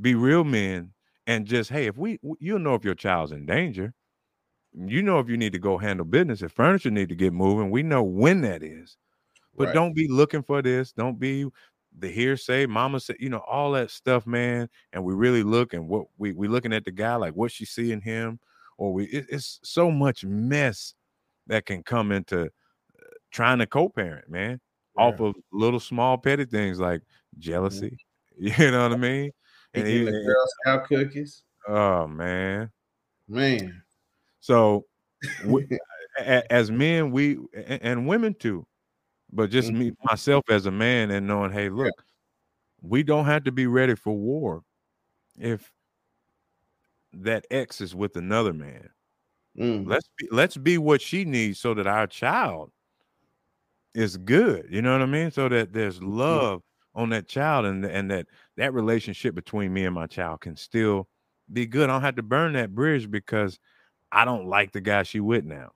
Be 0.00 0.14
real 0.14 0.44
men 0.44 0.92
and 1.26 1.46
just 1.46 1.70
hey, 1.70 1.86
if 1.86 1.96
we 1.96 2.18
you 2.38 2.58
know 2.58 2.74
if 2.74 2.84
your 2.84 2.94
child's 2.94 3.32
in 3.32 3.46
danger, 3.46 3.94
you 4.74 5.02
know 5.02 5.18
if 5.18 5.28
you 5.28 5.36
need 5.36 5.52
to 5.52 5.58
go 5.58 5.78
handle 5.78 6.04
business, 6.04 6.42
if 6.42 6.52
furniture 6.52 6.90
need 6.90 7.08
to 7.08 7.14
get 7.14 7.32
moving, 7.32 7.70
we 7.70 7.82
know 7.82 8.02
when 8.02 8.40
that 8.42 8.62
is. 8.62 8.96
But 9.56 9.66
right. 9.66 9.74
don't 9.74 9.94
be 9.94 10.08
looking 10.08 10.42
for 10.42 10.62
this. 10.62 10.92
Don't 10.92 11.18
be 11.18 11.46
the 11.98 12.08
hearsay, 12.08 12.66
mama 12.66 13.00
said, 13.00 13.16
you 13.18 13.28
know, 13.28 13.42
all 13.48 13.72
that 13.72 13.90
stuff, 13.90 14.26
man. 14.26 14.68
And 14.92 15.04
we 15.04 15.14
really 15.14 15.42
look 15.42 15.72
and 15.72 15.88
what 15.88 16.06
we 16.18 16.32
we 16.32 16.48
looking 16.48 16.72
at 16.72 16.84
the 16.84 16.90
guy 16.92 17.16
like 17.16 17.34
what 17.34 17.52
she 17.52 17.64
see 17.64 17.92
in 17.92 18.00
him, 18.00 18.40
or 18.78 18.92
we 18.92 19.04
it, 19.06 19.26
it's 19.28 19.60
so 19.62 19.90
much 19.90 20.24
mess 20.24 20.94
that 21.46 21.66
can 21.66 21.82
come 21.82 22.12
into 22.12 22.42
uh, 22.42 22.48
trying 23.30 23.58
to 23.58 23.66
co-parent, 23.66 24.28
man, 24.28 24.60
yeah. 24.96 25.04
off 25.04 25.20
of 25.20 25.34
little 25.52 25.80
small 25.80 26.16
petty 26.16 26.44
things 26.44 26.80
like 26.80 27.00
mm-hmm. 27.00 27.40
jealousy. 27.40 27.98
You 28.58 28.70
know 28.70 28.84
what 28.84 28.92
I 28.92 28.96
mean? 28.96 29.32
And 29.74 29.86
even 29.86 30.14
the 30.14 30.24
Girl 30.24 30.46
Scout 30.62 30.88
cookies. 30.88 31.42
Oh 31.68 32.06
man, 32.06 32.70
man. 33.28 33.82
So, 34.40 34.86
we, 35.44 35.68
as 36.18 36.70
men, 36.70 37.10
we 37.10 37.38
and 37.54 38.08
women 38.08 38.32
too, 38.32 38.66
but 39.30 39.50
just 39.50 39.68
mm-hmm. 39.68 39.78
me 39.78 39.92
myself 40.04 40.44
as 40.48 40.64
a 40.64 40.70
man 40.70 41.10
and 41.10 41.26
knowing, 41.26 41.52
hey, 41.52 41.68
look, 41.68 41.92
we 42.80 43.02
don't 43.02 43.26
have 43.26 43.44
to 43.44 43.52
be 43.52 43.66
ready 43.66 43.94
for 43.94 44.16
war 44.16 44.62
if 45.38 45.70
that 47.12 47.46
X 47.50 47.82
is 47.82 47.94
with 47.94 48.16
another 48.16 48.54
man. 48.54 48.88
Mm. 49.58 49.86
Let's 49.86 50.08
be 50.16 50.28
let's 50.30 50.56
be 50.56 50.78
what 50.78 51.02
she 51.02 51.26
needs 51.26 51.60
so 51.60 51.74
that 51.74 51.86
our 51.86 52.06
child 52.06 52.70
is 53.94 54.16
good. 54.16 54.66
You 54.70 54.80
know 54.80 54.92
what 54.92 55.02
I 55.02 55.06
mean? 55.06 55.30
So 55.30 55.48
that 55.50 55.74
there's 55.74 55.98
mm-hmm. 55.98 56.16
love 56.16 56.62
on 56.94 57.10
that 57.10 57.28
child 57.28 57.66
and 57.66 57.84
and 57.84 58.10
that 58.10 58.26
that 58.56 58.74
relationship 58.74 59.34
between 59.34 59.72
me 59.72 59.84
and 59.84 59.94
my 59.94 60.06
child 60.06 60.40
can 60.40 60.56
still 60.56 61.08
be 61.52 61.66
good. 61.66 61.88
I 61.88 61.94
don't 61.94 62.02
have 62.02 62.16
to 62.16 62.22
burn 62.22 62.54
that 62.54 62.74
bridge 62.74 63.10
because 63.10 63.58
I 64.12 64.24
don't 64.24 64.46
like 64.46 64.72
the 64.72 64.80
guy 64.80 65.02
she 65.02 65.20
with 65.20 65.44
now, 65.44 65.72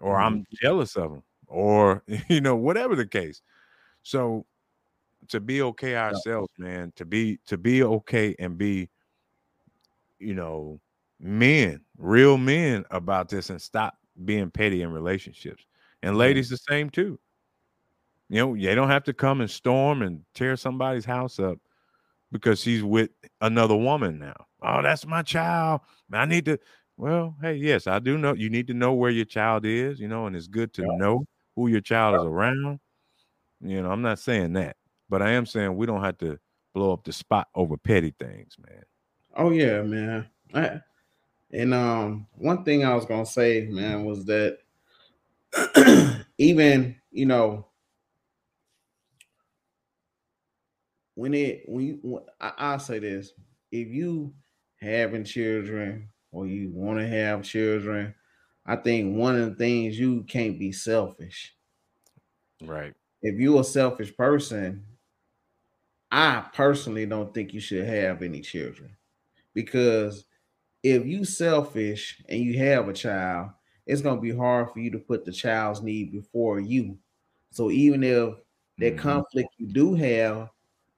or 0.00 0.16
mm. 0.16 0.22
I'm 0.22 0.34
mm-hmm. 0.40 0.54
jealous 0.60 0.96
of 0.96 1.12
him, 1.12 1.22
or 1.46 2.02
you 2.28 2.40
know 2.40 2.56
whatever 2.56 2.96
the 2.96 3.06
case. 3.06 3.42
So 4.02 4.46
to 5.28 5.40
be 5.40 5.62
okay 5.62 5.96
ourselves, 5.96 6.48
man, 6.58 6.92
to 6.96 7.04
be 7.04 7.38
to 7.46 7.56
be 7.56 7.82
okay 7.82 8.34
and 8.38 8.58
be, 8.58 8.88
you 10.18 10.34
know, 10.34 10.80
men, 11.20 11.80
real 11.98 12.36
men 12.36 12.84
about 12.90 13.28
this 13.28 13.50
and 13.50 13.62
stop 13.62 13.96
being 14.24 14.50
petty 14.50 14.82
in 14.82 14.92
relationships. 14.92 15.64
And 16.02 16.18
ladies, 16.18 16.48
the 16.48 16.56
same 16.56 16.90
too. 16.90 17.18
You 18.32 18.38
know, 18.38 18.56
they 18.56 18.74
don't 18.74 18.88
have 18.88 19.04
to 19.04 19.12
come 19.12 19.42
and 19.42 19.50
storm 19.50 20.00
and 20.00 20.22
tear 20.34 20.56
somebody's 20.56 21.04
house 21.04 21.38
up 21.38 21.58
because 22.32 22.62
she's 22.62 22.82
with 22.82 23.10
another 23.42 23.76
woman 23.76 24.18
now. 24.18 24.46
Oh, 24.62 24.80
that's 24.80 25.06
my 25.06 25.20
child. 25.20 25.82
I 26.10 26.24
need 26.24 26.46
to. 26.46 26.58
Well, 26.96 27.36
hey, 27.42 27.56
yes, 27.56 27.86
I 27.86 27.98
do 27.98 28.16
know. 28.16 28.32
You 28.32 28.48
need 28.48 28.68
to 28.68 28.74
know 28.74 28.94
where 28.94 29.10
your 29.10 29.26
child 29.26 29.66
is, 29.66 30.00
you 30.00 30.08
know, 30.08 30.24
and 30.24 30.34
it's 30.34 30.46
good 30.46 30.72
to 30.74 30.80
yeah. 30.82 30.96
know 30.96 31.26
who 31.56 31.68
your 31.68 31.82
child 31.82 32.14
is 32.14 32.22
around. 32.22 32.80
You 33.60 33.82
know, 33.82 33.90
I'm 33.90 34.00
not 34.00 34.18
saying 34.18 34.54
that, 34.54 34.76
but 35.10 35.20
I 35.20 35.32
am 35.32 35.44
saying 35.44 35.76
we 35.76 35.84
don't 35.84 36.02
have 36.02 36.16
to 36.18 36.38
blow 36.72 36.94
up 36.94 37.04
the 37.04 37.12
spot 37.12 37.48
over 37.54 37.76
petty 37.76 38.14
things, 38.18 38.56
man. 38.66 38.82
Oh 39.36 39.50
yeah, 39.50 39.82
man. 39.82 40.26
I, 40.54 40.80
and 41.50 41.74
um, 41.74 42.26
one 42.38 42.64
thing 42.64 42.82
I 42.82 42.94
was 42.94 43.04
gonna 43.04 43.26
say, 43.26 43.66
man, 43.70 44.06
was 44.06 44.24
that 44.24 44.56
even 46.38 46.96
you 47.10 47.26
know 47.26 47.66
when 51.14 51.34
it 51.34 51.68
when 51.68 51.86
you 51.86 51.98
when, 52.02 52.24
I, 52.40 52.52
I'll 52.58 52.78
say 52.78 52.98
this, 52.98 53.32
if 53.70 53.88
you 53.88 54.34
having 54.76 55.24
children 55.24 56.10
or 56.30 56.46
you 56.46 56.70
want 56.70 56.98
to 56.98 57.06
have 57.08 57.42
children, 57.44 58.14
I 58.66 58.76
think 58.76 59.16
one 59.16 59.36
of 59.38 59.50
the 59.50 59.56
things 59.56 59.98
you 59.98 60.24
can't 60.24 60.58
be 60.58 60.72
selfish. 60.72 61.56
Right. 62.62 62.94
If 63.22 63.40
you're 63.40 63.62
a 63.62 63.64
selfish 63.64 64.14
person, 64.14 64.86
I 66.10 66.48
personally 66.52 67.06
don't 67.06 67.32
think 67.32 67.54
you 67.54 67.60
should 67.60 67.84
have 67.86 68.22
any 68.22 68.40
children 68.40 68.96
because 69.54 70.26
if 70.82 71.06
you 71.06 71.24
selfish 71.24 72.22
and 72.28 72.40
you 72.40 72.58
have 72.58 72.88
a 72.88 72.94
child, 72.94 73.52
it's 73.86 74.02
gonna 74.02 74.20
be 74.20 74.32
hard 74.36 74.70
for 74.72 74.80
you 74.80 74.90
to 74.92 74.98
put 75.00 75.24
the 75.24 75.32
child's 75.32 75.82
need 75.82 76.12
before 76.12 76.60
you. 76.60 77.00
So 77.52 77.70
even 77.70 78.02
if 78.04 78.36
that 78.78 78.96
Mhm. 78.96 78.98
conflict 78.98 79.50
you 79.58 79.68
do 79.68 79.94
have 79.94 80.50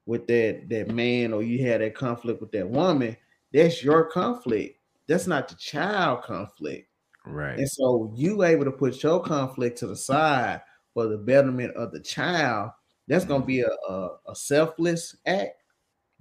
with 0.07 0.27
that 0.27 0.69
that 0.69 0.89
man 0.91 1.33
or 1.33 1.43
you 1.43 1.65
had 1.67 1.81
that 1.81 1.95
conflict 1.95 2.41
with 2.41 2.53
that 2.53 2.69
woman, 2.69 3.17
that's 3.53 3.83
your 3.83 4.05
conflict. 4.11 4.81
That's 5.07 5.27
not 5.27 5.49
the 5.49 5.55
child 5.57 6.23
conflict. 6.23 6.89
Right. 7.27 7.59
And 7.59 7.69
so 7.69 8.13
you 8.17 8.43
able 8.43 8.65
to 8.65 8.73
put 8.73 9.03
your 9.03 9.23
conflict 9.23 9.79
to 9.79 9.87
the 9.87 9.97
side 9.97 10.63
for 10.93 11.07
the 11.07 11.19
betterment 11.19 11.75
of 11.75 11.93
the 11.93 12.01
child. 12.01 12.71
That's 13.09 13.25
gonna 13.25 13.45
be 13.45 13.61
a, 13.61 13.71
a, 13.89 14.19
a 14.29 14.35
selfless 14.35 15.17
act 15.27 15.63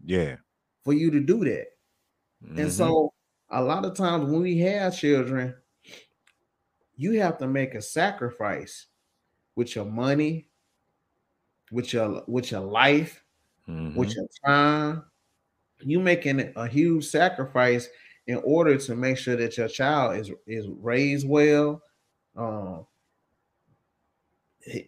Yeah. 0.04 0.38
for 0.84 0.94
you 0.94 1.12
to 1.12 1.20
do 1.20 1.44
that. 1.46 1.68
Mhm. 2.46 2.60
And 2.60 2.72
so 2.72 3.14
a 3.50 3.64
lot 3.64 3.86
of 3.86 3.96
times 3.96 4.26
when 4.30 4.42
we 4.42 4.58
have 4.60 4.98
children, 4.98 5.56
you 6.96 7.20
have 7.20 7.38
to 7.40 7.48
make 7.48 7.76
a 7.76 7.82
sacrifice 7.82 8.88
with 9.56 9.76
your 9.76 9.86
money, 9.86 10.50
with 11.72 11.94
your 11.94 12.24
with 12.28 12.52
your 12.52 12.62
life, 12.62 13.23
Mhm. 13.68 13.94
with 13.94 14.16
your 14.16 14.28
time. 14.46 15.04
You 15.82 16.00
making 16.00 16.54
a 16.56 16.68
huge 16.68 17.06
sacrifice 17.06 17.90
in 18.28 18.38
order 18.38 18.78
to 18.78 18.96
make 18.96 19.18
sure 19.18 19.36
that 19.38 19.58
your 19.58 19.68
child 19.70 20.18
is 20.18 20.32
is 20.48 20.68
raised 20.70 21.28
well, 21.28 21.84
um, 22.36 22.88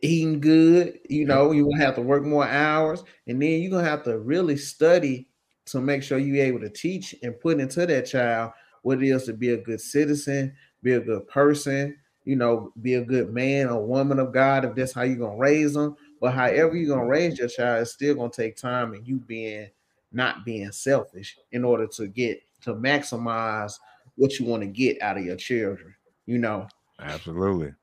eating 0.01 0.39
good. 0.39 0.99
You 1.09 1.25
know, 1.25 1.51
you're 1.51 1.69
gonna 1.69 1.83
have 1.83 1.95
to 1.95 2.01
work 2.01 2.23
more 2.23 2.47
hours, 2.47 3.03
and 3.27 3.41
then 3.41 3.61
you're 3.61 3.71
gonna 3.71 3.87
have 3.89 4.03
to 4.03 4.17
really 4.19 4.57
study 4.57 5.29
to 5.65 5.81
make 5.81 6.03
sure 6.03 6.17
you're 6.17 6.45
able 6.45 6.59
to 6.61 6.69
teach 6.69 7.15
and 7.23 7.39
put 7.39 7.59
into 7.59 7.85
that 7.85 8.05
child 8.05 8.53
what 8.83 9.01
it 9.01 9.07
is 9.07 9.25
to 9.25 9.33
be 9.33 9.49
a 9.49 9.57
good 9.57 9.81
citizen, 9.81 10.55
be 10.83 10.93
a 10.93 10.99
good 10.99 11.27
person, 11.27 11.97
you 12.23 12.35
know, 12.35 12.71
be 12.81 12.93
a 12.93 13.03
good 13.03 13.33
man 13.33 13.67
or 13.67 13.85
woman 13.85 14.19
of 14.19 14.31
God, 14.31 14.63
if 14.63 14.75
that's 14.75 14.93
how 14.93 15.01
you're 15.01 15.17
gonna 15.17 15.37
raise 15.37 15.73
them. 15.73 15.95
But 16.25 16.33
however 16.33 16.75
you're 16.75 16.95
gonna 16.95 17.07
raise 17.07 17.37
your 17.37 17.47
child, 17.47 17.83
it's 17.83 17.91
still 17.91 18.15
gonna 18.15 18.31
take 18.31 18.57
time 18.57 18.95
and 18.95 19.07
you 19.07 19.17
being 19.17 19.69
not 20.11 20.43
being 20.43 20.71
selfish 20.71 21.37
in 21.51 21.63
order 21.63 21.85
to 21.85 22.07
get 22.07 22.41
to 22.63 22.73
maximize 22.73 23.77
what 24.15 24.39
you 24.39 24.47
want 24.47 24.63
to 24.63 24.67
get 24.67 24.99
out 25.03 25.19
of 25.19 25.23
your 25.23 25.35
children, 25.35 25.93
you 26.25 26.39
know. 26.39 26.67
Absolutely. 26.99 27.75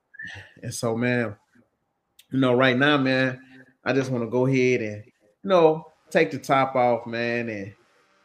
And 0.60 0.74
so, 0.74 0.96
man, 0.96 1.36
you 2.32 2.40
know, 2.40 2.52
right 2.54 2.76
now, 2.76 2.96
man, 2.98 3.40
I 3.84 3.92
just 3.92 4.10
want 4.10 4.24
to 4.24 4.28
go 4.28 4.46
ahead 4.46 4.80
and, 4.80 5.04
you 5.04 5.48
know, 5.48 5.92
take 6.10 6.32
the 6.32 6.38
top 6.38 6.74
off, 6.74 7.06
man, 7.06 7.48
and 7.48 7.72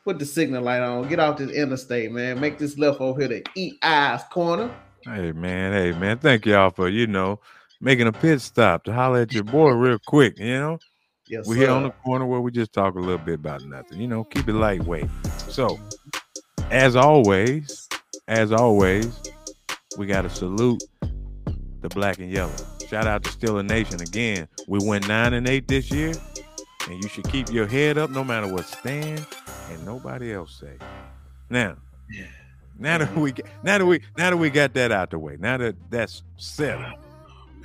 put 0.04 0.18
the 0.18 0.26
signal 0.26 0.64
light 0.64 0.82
on, 0.82 1.08
get 1.08 1.20
off 1.20 1.38
this 1.38 1.52
interstate, 1.52 2.12
man, 2.12 2.40
make 2.40 2.58
this 2.58 2.76
left 2.80 3.02
over 3.02 3.22
here 3.22 3.40
to 3.40 3.44
EI's 3.56 4.24
Corner. 4.32 4.74
Hey 5.04 5.32
man, 5.32 5.74
hey 5.74 5.92
man, 5.92 6.18
thank 6.18 6.48
y'all 6.48 6.72
for 6.72 6.90
you 6.90 7.06
know 7.06 7.40
making 7.82 8.08
a 8.08 8.12
pit 8.12 8.42
stop 8.42 8.84
to 8.86 8.94
holler 8.94 9.22
at 9.22 9.34
your 9.34 9.44
boy 9.44 9.72
real 9.72 10.00
quick. 10.06 10.38
You 10.40 10.60
know, 10.60 10.80
Yes, 11.28 11.46
we're 11.46 11.56
here 11.56 11.72
on 11.72 11.84
the 11.84 11.90
corner 11.90 12.26
where 12.26 12.40
we 12.40 12.52
just 12.52 12.72
talk 12.72 12.96
a 12.96 13.00
little 13.00 13.18
bit 13.18 13.36
about 13.36 13.64
nothing. 13.66 14.00
You 14.00 14.08
know, 14.08 14.24
keep 14.24 14.48
it 14.48 14.54
lightweight. 14.54 15.10
So, 15.50 15.78
as 16.72 16.96
always, 16.96 17.90
as 18.28 18.52
always, 18.52 19.22
we 19.98 20.06
got 20.06 20.22
to 20.22 20.30
salute 20.30 20.82
the 21.82 21.90
black 21.90 22.20
and 22.20 22.32
yellow. 22.32 22.54
Shout 22.88 23.08
out 23.08 23.24
to 23.24 23.30
Steelers 23.30 23.68
Nation 23.68 24.02
again. 24.02 24.48
We 24.68 24.80
went 24.82 25.08
nine 25.08 25.34
and 25.34 25.48
eight 25.50 25.68
this 25.68 25.92
year, 25.92 26.14
and 26.90 27.04
you 27.04 27.10
should 27.10 27.28
keep 27.30 27.52
your 27.52 27.68
head 27.68 27.98
up 27.98 28.10
no 28.10 28.24
matter 28.24 28.48
what 28.48 28.66
Stan 28.66 29.26
and 29.70 29.86
nobody 29.86 30.34
else 30.34 30.58
say. 30.58 30.78
Now, 31.50 31.76
now 32.80 33.00
that 33.00 33.16
we 33.18 33.34
now 33.64 33.80
that 33.80 33.86
we 33.86 34.00
now 34.18 34.30
that 34.30 34.38
we 34.38 34.50
got 34.50 34.74
that 34.76 34.94
out 34.94 35.10
the 35.12 35.20
way, 35.20 35.36
now 35.38 35.58
that 35.58 35.76
that's 35.90 36.24
settled, 36.38 36.94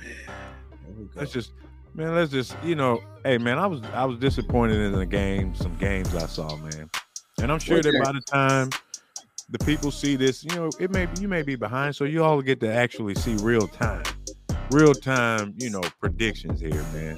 Go. 0.03 1.09
let's 1.15 1.31
just 1.31 1.51
man, 1.93 2.15
let's 2.15 2.31
just 2.31 2.55
you 2.63 2.75
know, 2.75 3.01
hey 3.23 3.37
man, 3.37 3.57
I 3.59 3.67
was 3.67 3.81
I 3.93 4.05
was 4.05 4.17
disappointed 4.17 4.79
in 4.79 4.93
the 4.93 5.05
game, 5.05 5.55
some 5.55 5.75
games 5.77 6.13
I 6.15 6.25
saw, 6.27 6.55
man, 6.57 6.89
and 7.41 7.51
I'm 7.51 7.59
sure 7.59 7.81
that 7.81 8.01
by 8.03 8.11
the 8.11 8.21
time 8.21 8.69
the 9.49 9.59
people 9.65 9.91
see 9.91 10.15
this, 10.15 10.43
you 10.43 10.55
know, 10.55 10.69
it 10.79 10.91
may 10.91 11.05
be 11.05 11.21
you 11.21 11.27
may 11.27 11.41
be 11.41 11.55
behind, 11.55 11.95
so 11.95 12.05
you 12.05 12.23
all 12.23 12.41
get 12.41 12.59
to 12.61 12.71
actually 12.73 13.15
see 13.15 13.35
real 13.35 13.67
time, 13.67 14.03
real 14.71 14.93
time, 14.93 15.53
you 15.57 15.69
know, 15.69 15.81
predictions 15.99 16.59
here, 16.59 16.83
man. 16.93 17.17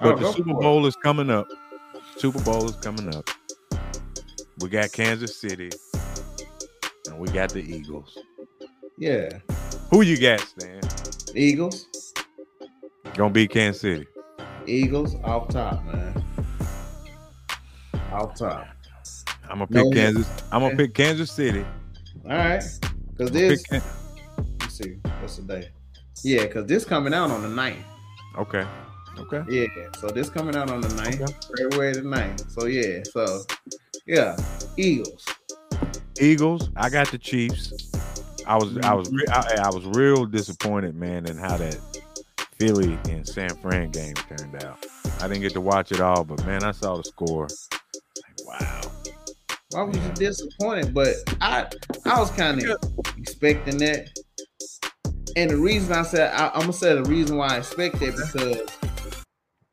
Oh, 0.00 0.12
But 0.12 0.20
the 0.20 0.32
Super. 0.32 0.54
Bowl 0.54 0.86
is 0.86 0.96
coming 0.96 1.30
up. 1.30 1.46
Super 2.16 2.42
Bowl 2.42 2.68
is 2.68 2.76
coming 2.76 3.14
up. 3.14 3.28
We 4.60 4.68
got 4.68 4.92
Kansas 4.92 5.36
City, 5.40 5.70
and 7.06 7.18
we 7.18 7.28
got 7.28 7.50
the 7.50 7.60
Eagles. 7.60 8.16
Yeah, 8.98 9.28
Who 9.90 10.02
you 10.02 10.16
got, 10.20 10.40
Stan? 10.40 10.80
Eagles, 11.34 11.86
Gonna 13.14 13.32
be 13.32 13.46
Kansas 13.46 13.80
City. 13.80 14.06
Eagles 14.66 15.14
off 15.22 15.48
top, 15.48 15.84
man. 15.84 16.24
Off 18.12 18.34
top. 18.36 18.66
I'm 19.48 19.58
gonna 19.58 19.66
pick 19.66 19.76
No, 19.76 19.90
Kansas. 19.90 20.28
I'm 20.50 20.62
gonna 20.62 20.76
pick 20.76 20.94
Kansas 20.94 21.30
City. 21.30 21.64
All 22.24 22.30
right, 22.36 22.62
because 23.10 23.30
this. 23.30 23.62
pick 23.68 23.82
Let's 24.60 24.74
see, 24.78 24.96
what's 25.20 25.36
the 25.36 25.42
day? 25.42 25.70
Yeah, 26.24 26.46
because 26.46 26.66
this 26.66 26.84
coming 26.84 27.14
out 27.14 27.30
on 27.30 27.42
the 27.42 27.48
9th. 27.48 27.76
okay. 28.38 28.66
Okay. 29.16 29.44
Yeah, 29.48 29.66
so 30.00 30.08
this 30.08 30.28
coming 30.28 30.56
out 30.56 30.70
on 30.70 30.80
the 30.80 30.88
9th, 30.88 31.22
Okay. 31.22 31.62
February 31.62 31.92
the 31.92 32.00
9th. 32.00 32.50
So 32.50 32.66
yeah, 32.66 33.00
so 33.04 33.44
yeah, 34.06 34.36
Eagles. 34.76 35.24
Eagles. 36.20 36.70
I 36.74 36.90
got 36.90 37.08
the 37.12 37.18
Chiefs. 37.18 37.92
I 38.44 38.56
was 38.56 38.76
I 38.78 38.92
was 38.92 39.08
I, 39.30 39.60
I 39.62 39.68
was 39.70 39.84
real 39.96 40.26
disappointed, 40.26 40.96
man, 40.96 41.26
in 41.26 41.36
how 41.36 41.56
that 41.58 41.78
Philly 42.58 42.98
and 43.08 43.26
San 43.26 43.50
Fran 43.56 43.90
game 43.90 44.14
turned 44.14 44.62
out. 44.62 44.84
I 45.20 45.28
didn't 45.28 45.42
get 45.42 45.52
to 45.54 45.60
watch 45.60 45.92
it 45.92 46.00
all, 46.00 46.24
but 46.24 46.44
man, 46.46 46.62
I 46.62 46.70
saw 46.72 46.96
the 46.96 47.04
score. 47.04 47.48
Like, 48.16 48.60
wow. 48.60 48.80
Why 49.70 49.82
was 49.82 49.96
you 49.96 50.12
disappointed? 50.12 50.94
But 50.94 51.16
I 51.40 51.66
I 52.04 52.20
was 52.20 52.30
kind 52.30 52.62
of 52.62 52.78
expecting 53.18 53.78
that. 53.78 54.08
And 55.36 55.50
the 55.50 55.56
reason 55.56 55.92
I 55.92 56.02
said 56.02 56.32
I, 56.32 56.50
I'm 56.50 56.60
gonna 56.60 56.72
say 56.72 56.94
the 56.94 57.02
reason 57.04 57.36
why 57.36 57.48
I 57.48 57.58
expect 57.58 57.98
that 57.98 58.14
because 58.14 59.24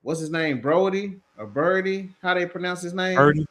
what's 0.02 0.20
his 0.20 0.32
name? 0.32 0.60
Brody 0.60 1.17
or 1.38 1.46
Birdie? 1.46 2.10
How 2.24 2.34
they 2.34 2.48
pronounce 2.48 2.82
his 2.82 2.96
name? 2.96 3.15
Purdy, 3.15 3.46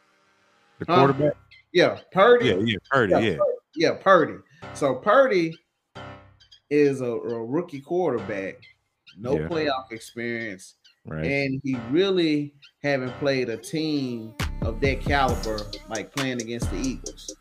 the 0.79 0.85
quarterback. 0.85 1.33
Yeah, 1.71 1.99
Purdy. 2.11 2.47
Yeah, 2.47 2.55
yeah, 2.55 2.77
Purdy. 2.89 3.13
Yeah, 3.13 3.19
Yeah, 3.19 3.37
Yeah, 3.75 3.91
Purdy. 3.93 4.39
So 4.73 4.95
Purdy 4.95 5.57
is 6.69 7.01
a, 7.01 7.11
a 7.11 7.45
rookie 7.45 7.81
quarterback, 7.81 8.55
no 9.17 9.39
Yeah. 9.39 9.47
playoff 9.47 9.91
experience, 9.91 10.75
right. 11.05 11.25
and 11.25 11.61
he 11.63 11.77
really 11.89 12.53
haven't 12.83 13.11
played 13.19 13.49
a 13.49 13.57
team 13.57 14.33
of 14.61 14.79
that 14.81 15.01
caliber 15.01 15.59
like 15.89 16.13
playing 16.15 16.41
against 16.41 16.69
the 16.71 16.77
Eagles. 16.77 17.35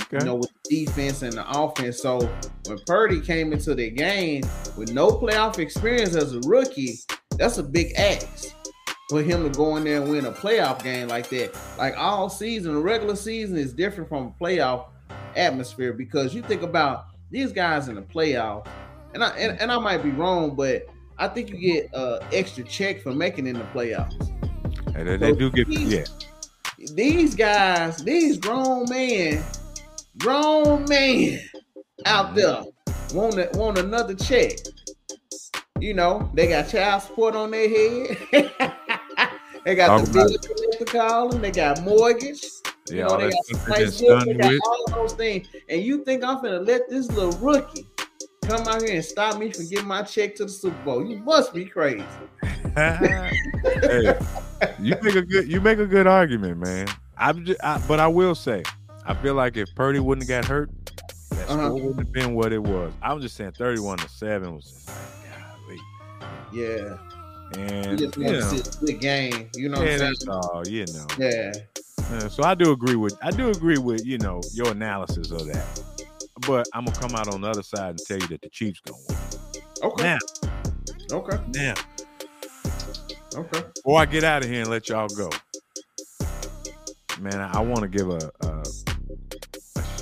Okay. 0.00 0.18
You 0.18 0.24
know, 0.24 0.34
with 0.36 0.50
the 0.64 0.86
defense 0.86 1.22
and 1.22 1.34
the 1.34 1.48
offense. 1.48 2.00
So 2.02 2.18
when 2.66 2.78
Purdy 2.86 3.20
came 3.20 3.52
into 3.52 3.74
the 3.74 3.90
game 3.90 4.42
with 4.76 4.92
no 4.92 5.08
playoff 5.08 5.58
experience 5.58 6.16
as 6.16 6.34
a 6.34 6.40
rookie, 6.40 6.98
that's 7.38 7.58
a 7.58 7.62
big 7.62 7.92
ask 7.96 8.54
for 9.08 9.22
him 9.22 9.44
to 9.44 9.56
go 9.56 9.76
in 9.76 9.84
there 9.84 10.00
and 10.00 10.10
win 10.10 10.26
a 10.26 10.32
playoff 10.32 10.82
game 10.82 11.08
like 11.08 11.28
that. 11.28 11.56
Like 11.78 11.96
all 11.96 12.28
season, 12.28 12.74
the 12.74 12.80
regular 12.80 13.14
season 13.14 13.56
is 13.56 13.72
different 13.72 14.08
from 14.08 14.34
a 14.38 14.44
playoff 14.44 14.86
atmosphere 15.36 15.92
because 15.92 16.34
you 16.34 16.42
think 16.42 16.62
about 16.62 17.06
these 17.30 17.52
guys 17.52 17.88
in 17.88 17.94
the 17.96 18.02
playoff, 18.02 18.66
and 19.12 19.22
I 19.22 19.30
and, 19.36 19.60
and 19.60 19.70
I 19.70 19.78
might 19.78 20.02
be 20.02 20.10
wrong, 20.10 20.56
but 20.56 20.86
I 21.18 21.28
think 21.28 21.50
you 21.50 21.58
get 21.58 21.94
uh 21.94 22.18
extra 22.32 22.64
check 22.64 23.00
for 23.00 23.12
making 23.12 23.46
in 23.46 23.58
the 23.58 23.64
playoffs. 23.66 24.30
Hey, 24.94 25.04
they, 25.04 25.16
they 25.16 25.32
do 25.32 25.50
get 25.50 25.68
yeah. 25.68 26.04
These 26.78 27.34
guys, 27.34 27.98
these 27.98 28.38
grown 28.38 28.88
men, 28.88 29.42
grown 30.18 30.84
men 30.88 31.40
out 32.04 32.34
there 32.34 32.62
want 33.12 33.38
a- 33.38 33.50
want 33.54 33.78
another 33.78 34.14
check. 34.14 34.52
You 35.80 35.94
know, 35.94 36.30
they 36.34 36.48
got 36.48 36.68
child 36.68 37.02
support 37.02 37.34
on 37.36 37.50
their 37.50 37.68
head. 37.68 38.18
they 39.64 39.74
got 39.74 39.88
Talk 39.88 40.04
the 40.04 40.10
bill 40.12 40.38
collector 40.38 40.84
calling. 40.84 41.40
They 41.40 41.50
got 41.50 41.82
mortgage. 41.82 42.42
You 42.88 42.96
Yeah, 42.96 43.04
know, 43.04 43.10
all 43.10 43.18
they 43.18 43.30
got 43.30 43.46
they 43.46 43.54
price 43.66 43.84
just 43.84 43.98
book, 43.98 44.18
stunned 44.18 44.28
they 44.28 44.34
you 44.34 44.38
got 44.38 44.52
all 44.66 45.02
those 45.02 45.12
things. 45.14 45.48
And 45.68 45.82
you 45.82 46.04
think 46.04 46.22
I'm 46.24 46.36
gonna 46.42 46.60
let 46.60 46.88
this 46.88 47.10
little 47.10 47.32
rookie 47.38 47.86
come 48.46 48.66
out 48.68 48.82
here 48.82 48.94
and 48.94 49.04
stop 49.04 49.38
me 49.38 49.50
from 49.52 49.68
getting 49.68 49.86
my 49.86 50.02
check 50.02 50.34
to 50.36 50.44
the 50.44 50.50
Super 50.50 50.82
Bowl? 50.84 51.04
You 51.04 51.18
must 51.18 51.52
be 51.54 51.64
crazy. 51.64 52.04
hey, 52.76 54.18
you 54.80 54.94
make 55.02 55.14
a 55.14 55.22
good 55.22 55.48
you 55.48 55.60
make 55.60 55.78
a 55.78 55.86
good 55.86 56.06
argument, 56.06 56.58
man. 56.58 56.88
I'm 57.16 57.44
just, 57.44 57.62
I, 57.62 57.80
but 57.86 58.00
I 58.00 58.08
will 58.08 58.34
say, 58.34 58.62
I 59.06 59.14
feel 59.14 59.34
like 59.34 59.56
if 59.56 59.72
Purdy 59.74 60.00
wouldn't 60.00 60.28
have 60.28 60.42
got 60.44 60.48
hurt, 60.50 60.70
that 61.30 61.48
Uh-huh. 61.48 61.66
score 61.68 61.72
wouldn't 61.74 61.98
have 61.98 62.12
been 62.12 62.34
what 62.34 62.52
it 62.52 62.62
was. 62.62 62.92
I'm 63.02 63.20
just 63.20 63.36
saying, 63.36 63.52
31 63.52 63.98
to 63.98 64.08
seven 64.08 64.54
was 64.56 64.64
just 64.64 64.88
like, 64.88 64.98
golly. 65.68 65.78
Yeah. 66.52 66.96
And 67.56 68.00
You 68.00 68.06
just 68.06 68.16
you 68.18 68.24
want 68.24 68.38
know, 68.38 68.50
to 68.50 68.64
see 68.64 68.86
a 68.88 68.92
good 68.92 69.00
game. 69.00 69.50
You 69.54 69.68
know 69.68 69.78
what 69.78 69.86
yeah, 69.86 69.92
I'm 69.92 69.98
saying? 69.98 70.14
that's 70.18 70.28
all. 70.28 70.62
You 70.66 70.86
know. 70.86 71.06
Yeah. 71.18 71.52
Uh, 72.10 72.28
so 72.28 72.42
I 72.42 72.54
do 72.54 72.72
agree 72.72 72.96
with 72.96 73.16
I 73.22 73.30
do 73.30 73.48
agree 73.50 73.78
with 73.78 74.04
you 74.04 74.18
know 74.18 74.40
your 74.52 74.70
analysis 74.72 75.30
of 75.30 75.46
that. 75.46 75.82
But 76.40 76.66
I'm 76.72 76.84
gonna 76.84 76.98
come 76.98 77.14
out 77.14 77.32
on 77.32 77.40
the 77.40 77.48
other 77.48 77.62
side 77.62 77.90
and 77.90 77.98
tell 77.98 78.18
you 78.18 78.26
that 78.28 78.42
the 78.42 78.48
Chiefs 78.50 78.80
gonna 78.80 78.98
win. 79.08 79.18
Okay. 79.82 80.02
Now, 80.02 80.18
Okay. 81.12 81.38
now, 81.48 81.74
Okay. 83.36 83.62
Before 83.74 84.00
I 84.00 84.06
get 84.06 84.24
out 84.24 84.44
of 84.44 84.48
here 84.50 84.62
and 84.62 84.70
let 84.70 84.88
y'all 84.88 85.08
go, 85.08 85.30
man, 87.20 87.40
I, 87.40 87.54
I 87.54 87.60
want 87.60 87.80
to 87.82 87.88
give 87.88 88.08
a 88.08 88.30
a, 88.40 88.62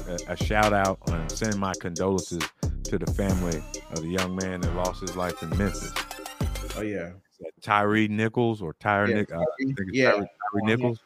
a 0.08 0.18
a 0.32 0.36
shout 0.36 0.72
out 0.72 0.98
and 1.08 1.30
send 1.30 1.58
my 1.58 1.72
condolences 1.74 2.42
to 2.84 2.98
the 2.98 3.10
family 3.12 3.62
of 3.90 4.02
the 4.02 4.08
young 4.08 4.36
man 4.36 4.60
that 4.60 4.74
lost 4.74 5.00
his 5.00 5.16
life 5.16 5.42
in 5.42 5.48
Memphis. 5.50 5.92
Oh 6.76 6.82
yeah. 6.82 7.10
Tyree 7.62 8.08
Nichols 8.08 8.60
or 8.60 8.74
Tyre 8.74 9.08
Yeah, 9.08 9.14
Nick? 9.14 9.32
Uh, 9.32 9.40
I 9.40 9.44
think 9.58 9.78
it's 9.78 9.98
yeah. 9.98 10.10
Tyree, 10.12 10.26
Tyree 10.52 10.76
Nichols. 10.76 11.00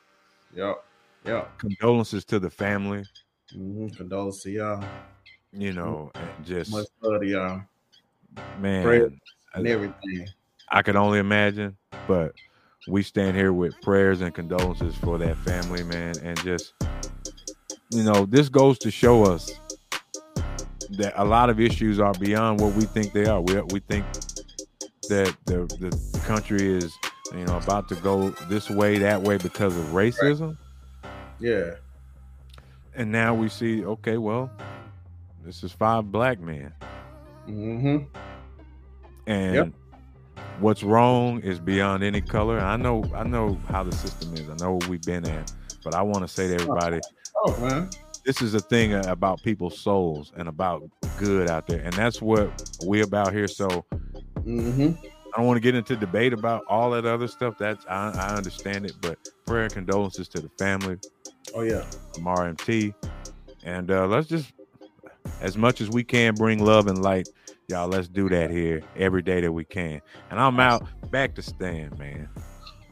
Yep. 0.55 0.85
Yep. 1.25 1.59
Condolences 1.59 2.25
to 2.27 2.39
the 2.39 2.51
family. 2.51 3.05
hmm 3.53 3.89
Condolences 3.89 4.43
to 4.43 4.51
y'all. 4.51 4.85
You 5.57 5.73
know, 5.73 6.11
and 6.15 6.47
just 6.47 6.71
Much 6.71 6.87
love 7.01 7.21
to 7.23 7.27
y'all 7.27 7.63
man, 8.61 9.19
and 9.55 9.67
everything. 9.67 10.29
I 10.71 10.83
could 10.83 10.97
only 10.97 11.19
imagine, 11.19 11.77
but 12.07 12.35
we 12.89 13.03
stand 13.03 13.37
here 13.37 13.53
with 13.53 13.81
prayers 13.81 14.21
and 14.21 14.35
condolences 14.35 14.95
for 14.97 15.17
that 15.19 15.37
family, 15.39 15.83
man, 15.83 16.15
and 16.23 16.39
just 16.43 16.75
you 17.91 18.03
know, 18.03 18.27
this 18.27 18.49
goes 18.49 18.79
to 18.81 18.91
show 18.91 19.25
us 19.25 19.51
that 20.91 21.13
a 21.17 21.25
lot 21.25 21.51
of 21.51 21.59
issues 21.61 21.99
are 22.01 22.15
beyond 22.15 22.61
what 22.61 22.75
we 22.75 22.83
think 22.83 23.13
they 23.13 23.27
are. 23.27 23.41
We 23.41 23.61
we 23.63 23.81
think 23.81 24.05
that 25.09 25.35
the 25.47 25.65
the 25.81 26.21
country 26.27 26.77
is 26.77 26.93
you 27.33 27.45
know 27.45 27.57
about 27.57 27.89
to 27.89 27.95
go 27.97 28.31
this 28.49 28.69
way 28.69 28.99
that 28.99 29.23
way 29.23 29.39
because 29.39 29.77
of 29.77 29.85
racism, 29.87 30.57
Yeah. 31.41 31.77
and 32.95 33.11
now 33.11 33.35
we 33.35 33.49
see 33.49 33.85
okay, 33.85 34.17
well, 34.19 34.51
this 35.47 35.63
is 35.65 35.73
five 35.73 36.11
black 36.13 36.41
men, 36.41 36.73
Mm-hmm. 37.49 37.99
and 39.27 39.55
Yep. 39.55 39.69
what's 40.61 40.83
wrong 40.83 41.41
is 41.41 41.61
beyond 41.61 42.03
any 42.03 42.21
color. 42.21 42.59
I 42.59 42.77
know 42.77 43.05
I 43.15 43.25
know 43.25 43.57
how 43.69 43.83
the 43.85 43.93
system 43.93 44.35
is. 44.35 44.49
I 44.51 44.55
know 44.65 44.75
what 44.75 44.89
we've 44.89 45.03
been 45.05 45.25
at, 45.27 45.53
but 45.85 45.95
I 45.95 46.03
want 46.03 46.23
to 46.23 46.29
say 46.29 46.49
to 46.49 46.55
everybody, 46.55 47.01
Oh 47.45 47.57
man. 47.61 47.89
this 48.25 48.43
is 48.43 48.55
a 48.55 48.61
thing 48.61 48.95
about 48.95 49.43
people's 49.43 49.79
souls 49.79 50.33
and 50.37 50.49
about 50.49 50.83
good 51.19 51.49
out 51.49 51.67
there, 51.67 51.81
and 51.81 51.93
that's 51.95 52.21
what 52.21 52.51
we 52.87 53.03
about 53.03 53.33
here. 53.33 53.49
So 53.49 53.85
Mm-hmm. 54.45 54.93
I 55.35 55.39
don't 55.39 55.47
want 55.49 55.57
to 55.57 55.61
get 55.61 55.75
into 55.75 55.97
debate 55.97 56.33
about 56.33 56.63
all 56.69 56.93
that 56.93 57.05
other 57.05 57.27
stuff. 57.29 57.57
That's 57.59 57.85
I, 57.87 58.11
I 58.13 58.35
understand 58.37 58.87
it, 58.87 58.93
but 59.03 59.19
prayer 59.47 59.65
and 59.65 59.73
condolences 59.73 60.29
to 60.29 60.41
the 60.41 60.49
family 60.59 60.99
Oh 61.55 61.63
yeah. 61.63 61.83
from 62.15 62.25
RMT, 62.25 62.95
and 63.65 63.91
uh, 63.91 64.07
let's 64.07 64.29
just 64.29 64.53
as 65.41 65.57
much 65.57 65.81
as 65.81 65.91
we 65.91 66.05
can 66.05 66.35
bring 66.35 66.65
love 66.65 66.87
and 66.87 67.03
light, 67.03 67.29
y'all. 67.69 67.89
Let's 67.89 68.09
do 68.09 68.29
that 68.29 68.51
here 68.51 68.83
every 68.97 69.23
day 69.23 69.41
that 69.41 69.53
we 69.53 69.65
can. 69.65 70.01
And 70.31 70.41
I'm 70.41 70.59
out 70.61 70.87
back 71.11 71.35
to 71.37 71.43
Stan, 71.43 71.97
man. 71.99 72.29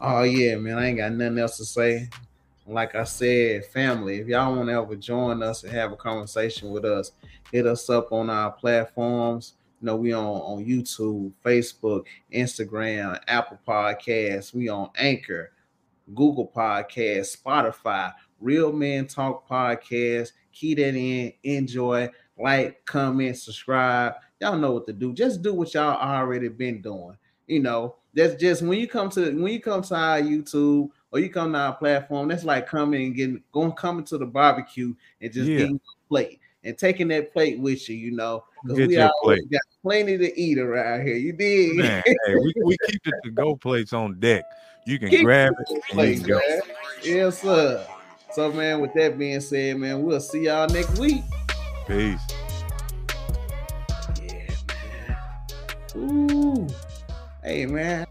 Oh 0.01 0.23
yeah, 0.23 0.55
man. 0.55 0.77
I 0.77 0.87
ain't 0.87 0.97
got 0.97 1.11
nothing 1.13 1.39
else 1.39 1.57
to 1.57 1.65
say. 1.65 2.09
Like 2.67 2.95
I 2.95 3.03
said, 3.03 3.65
family, 3.65 4.19
if 4.19 4.27
y'all 4.27 4.55
want 4.55 4.69
to 4.69 4.73
ever 4.73 4.95
join 4.95 5.43
us 5.43 5.63
and 5.63 5.71
have 5.71 5.91
a 5.91 5.95
conversation 5.95 6.71
with 6.71 6.83
us, 6.83 7.11
hit 7.51 7.67
us 7.67 7.89
up 7.89 8.11
on 8.11 8.29
our 8.29 8.51
platforms. 8.51 9.53
You 9.81 9.87
know, 9.87 9.95
we 9.95 10.13
on 10.13 10.25
on 10.25 10.65
YouTube, 10.65 11.31
Facebook, 11.43 12.05
Instagram, 12.33 13.19
Apple 13.27 13.59
Podcasts. 13.67 14.53
We 14.53 14.67
on 14.69 14.89
Anchor, 14.97 15.51
Google 16.13 16.51
Podcasts, 16.55 17.37
Spotify, 17.37 18.13
Real 18.39 18.73
Men 18.73 19.07
Talk 19.07 19.47
Podcast. 19.47 20.31
Key 20.51 20.73
that 20.75 20.95
in, 20.95 21.33
enjoy, 21.43 22.09
like, 22.37 22.85
comment, 22.85 23.37
subscribe. 23.37 24.15
Y'all 24.39 24.57
know 24.57 24.71
what 24.71 24.85
to 24.87 24.93
do. 24.93 25.13
Just 25.13 25.41
do 25.41 25.53
what 25.53 25.73
y'all 25.73 25.95
already 25.95 26.49
been 26.49 26.81
doing. 26.81 27.17
You 27.47 27.59
know, 27.59 27.95
that's 28.13 28.35
just 28.35 28.61
when 28.61 28.79
you 28.79 28.87
come 28.87 29.09
to 29.11 29.31
when 29.41 29.53
you 29.53 29.59
come 29.59 29.81
to 29.83 29.95
our 29.95 30.21
YouTube 30.21 30.89
or 31.11 31.19
you 31.19 31.29
come 31.29 31.53
to 31.53 31.59
our 31.59 31.75
platform, 31.75 32.27
that's 32.27 32.43
like 32.43 32.67
coming 32.67 33.05
and 33.05 33.15
getting 33.15 33.43
going 33.51 33.71
coming 33.73 34.03
to 34.05 34.17
the 34.17 34.25
barbecue 34.25 34.93
and 35.21 35.31
just 35.31 35.49
Yeah. 35.49 35.57
getting 35.57 35.75
a 35.75 36.07
plate 36.09 36.39
and 36.63 36.77
taking 36.77 37.07
that 37.09 37.31
plate 37.31 37.59
with 37.59 37.87
you, 37.87 37.95
you 37.95 38.11
know, 38.11 38.43
because 38.63 38.87
we 38.87 38.97
always 38.97 39.41
plate. 39.41 39.51
got 39.51 39.61
plenty 39.83 40.17
to 40.17 40.39
eat 40.39 40.57
around 40.57 41.05
here. 41.05 41.15
You 41.15 41.33
did 41.33 41.77
Man, 41.77 42.03
hey, 42.05 42.35
we, 42.35 42.53
we 42.63 42.77
keep 42.87 43.03
the 43.03 43.13
to 43.23 43.31
go 43.31 43.55
plates 43.55 43.93
on 43.93 44.19
deck. 44.19 44.43
You 44.85 44.99
can 44.99 45.09
Keep 45.09 45.21
grab 45.23 45.53
it 45.59 45.67
and 45.69 45.77
you 45.77 45.83
place, 45.91 46.19
can 46.19 46.29
go. 46.29 46.41
Yes, 47.03 47.41
sir. 47.41 47.85
So, 48.31 48.51
man, 48.51 48.81
with 48.81 48.93
that 48.95 49.17
being 49.17 49.39
said, 49.39 49.77
man, 49.77 50.01
we'll 50.03 50.19
see 50.19 50.45
y'all 50.45 50.67
next 50.67 50.97
week. 50.99 51.23
Peace. 51.87 52.19
Yeah, 54.19 54.55
man. 54.67 55.17
Ooh. 55.95 56.67
Hey, 57.43 57.67
man. 57.67 58.07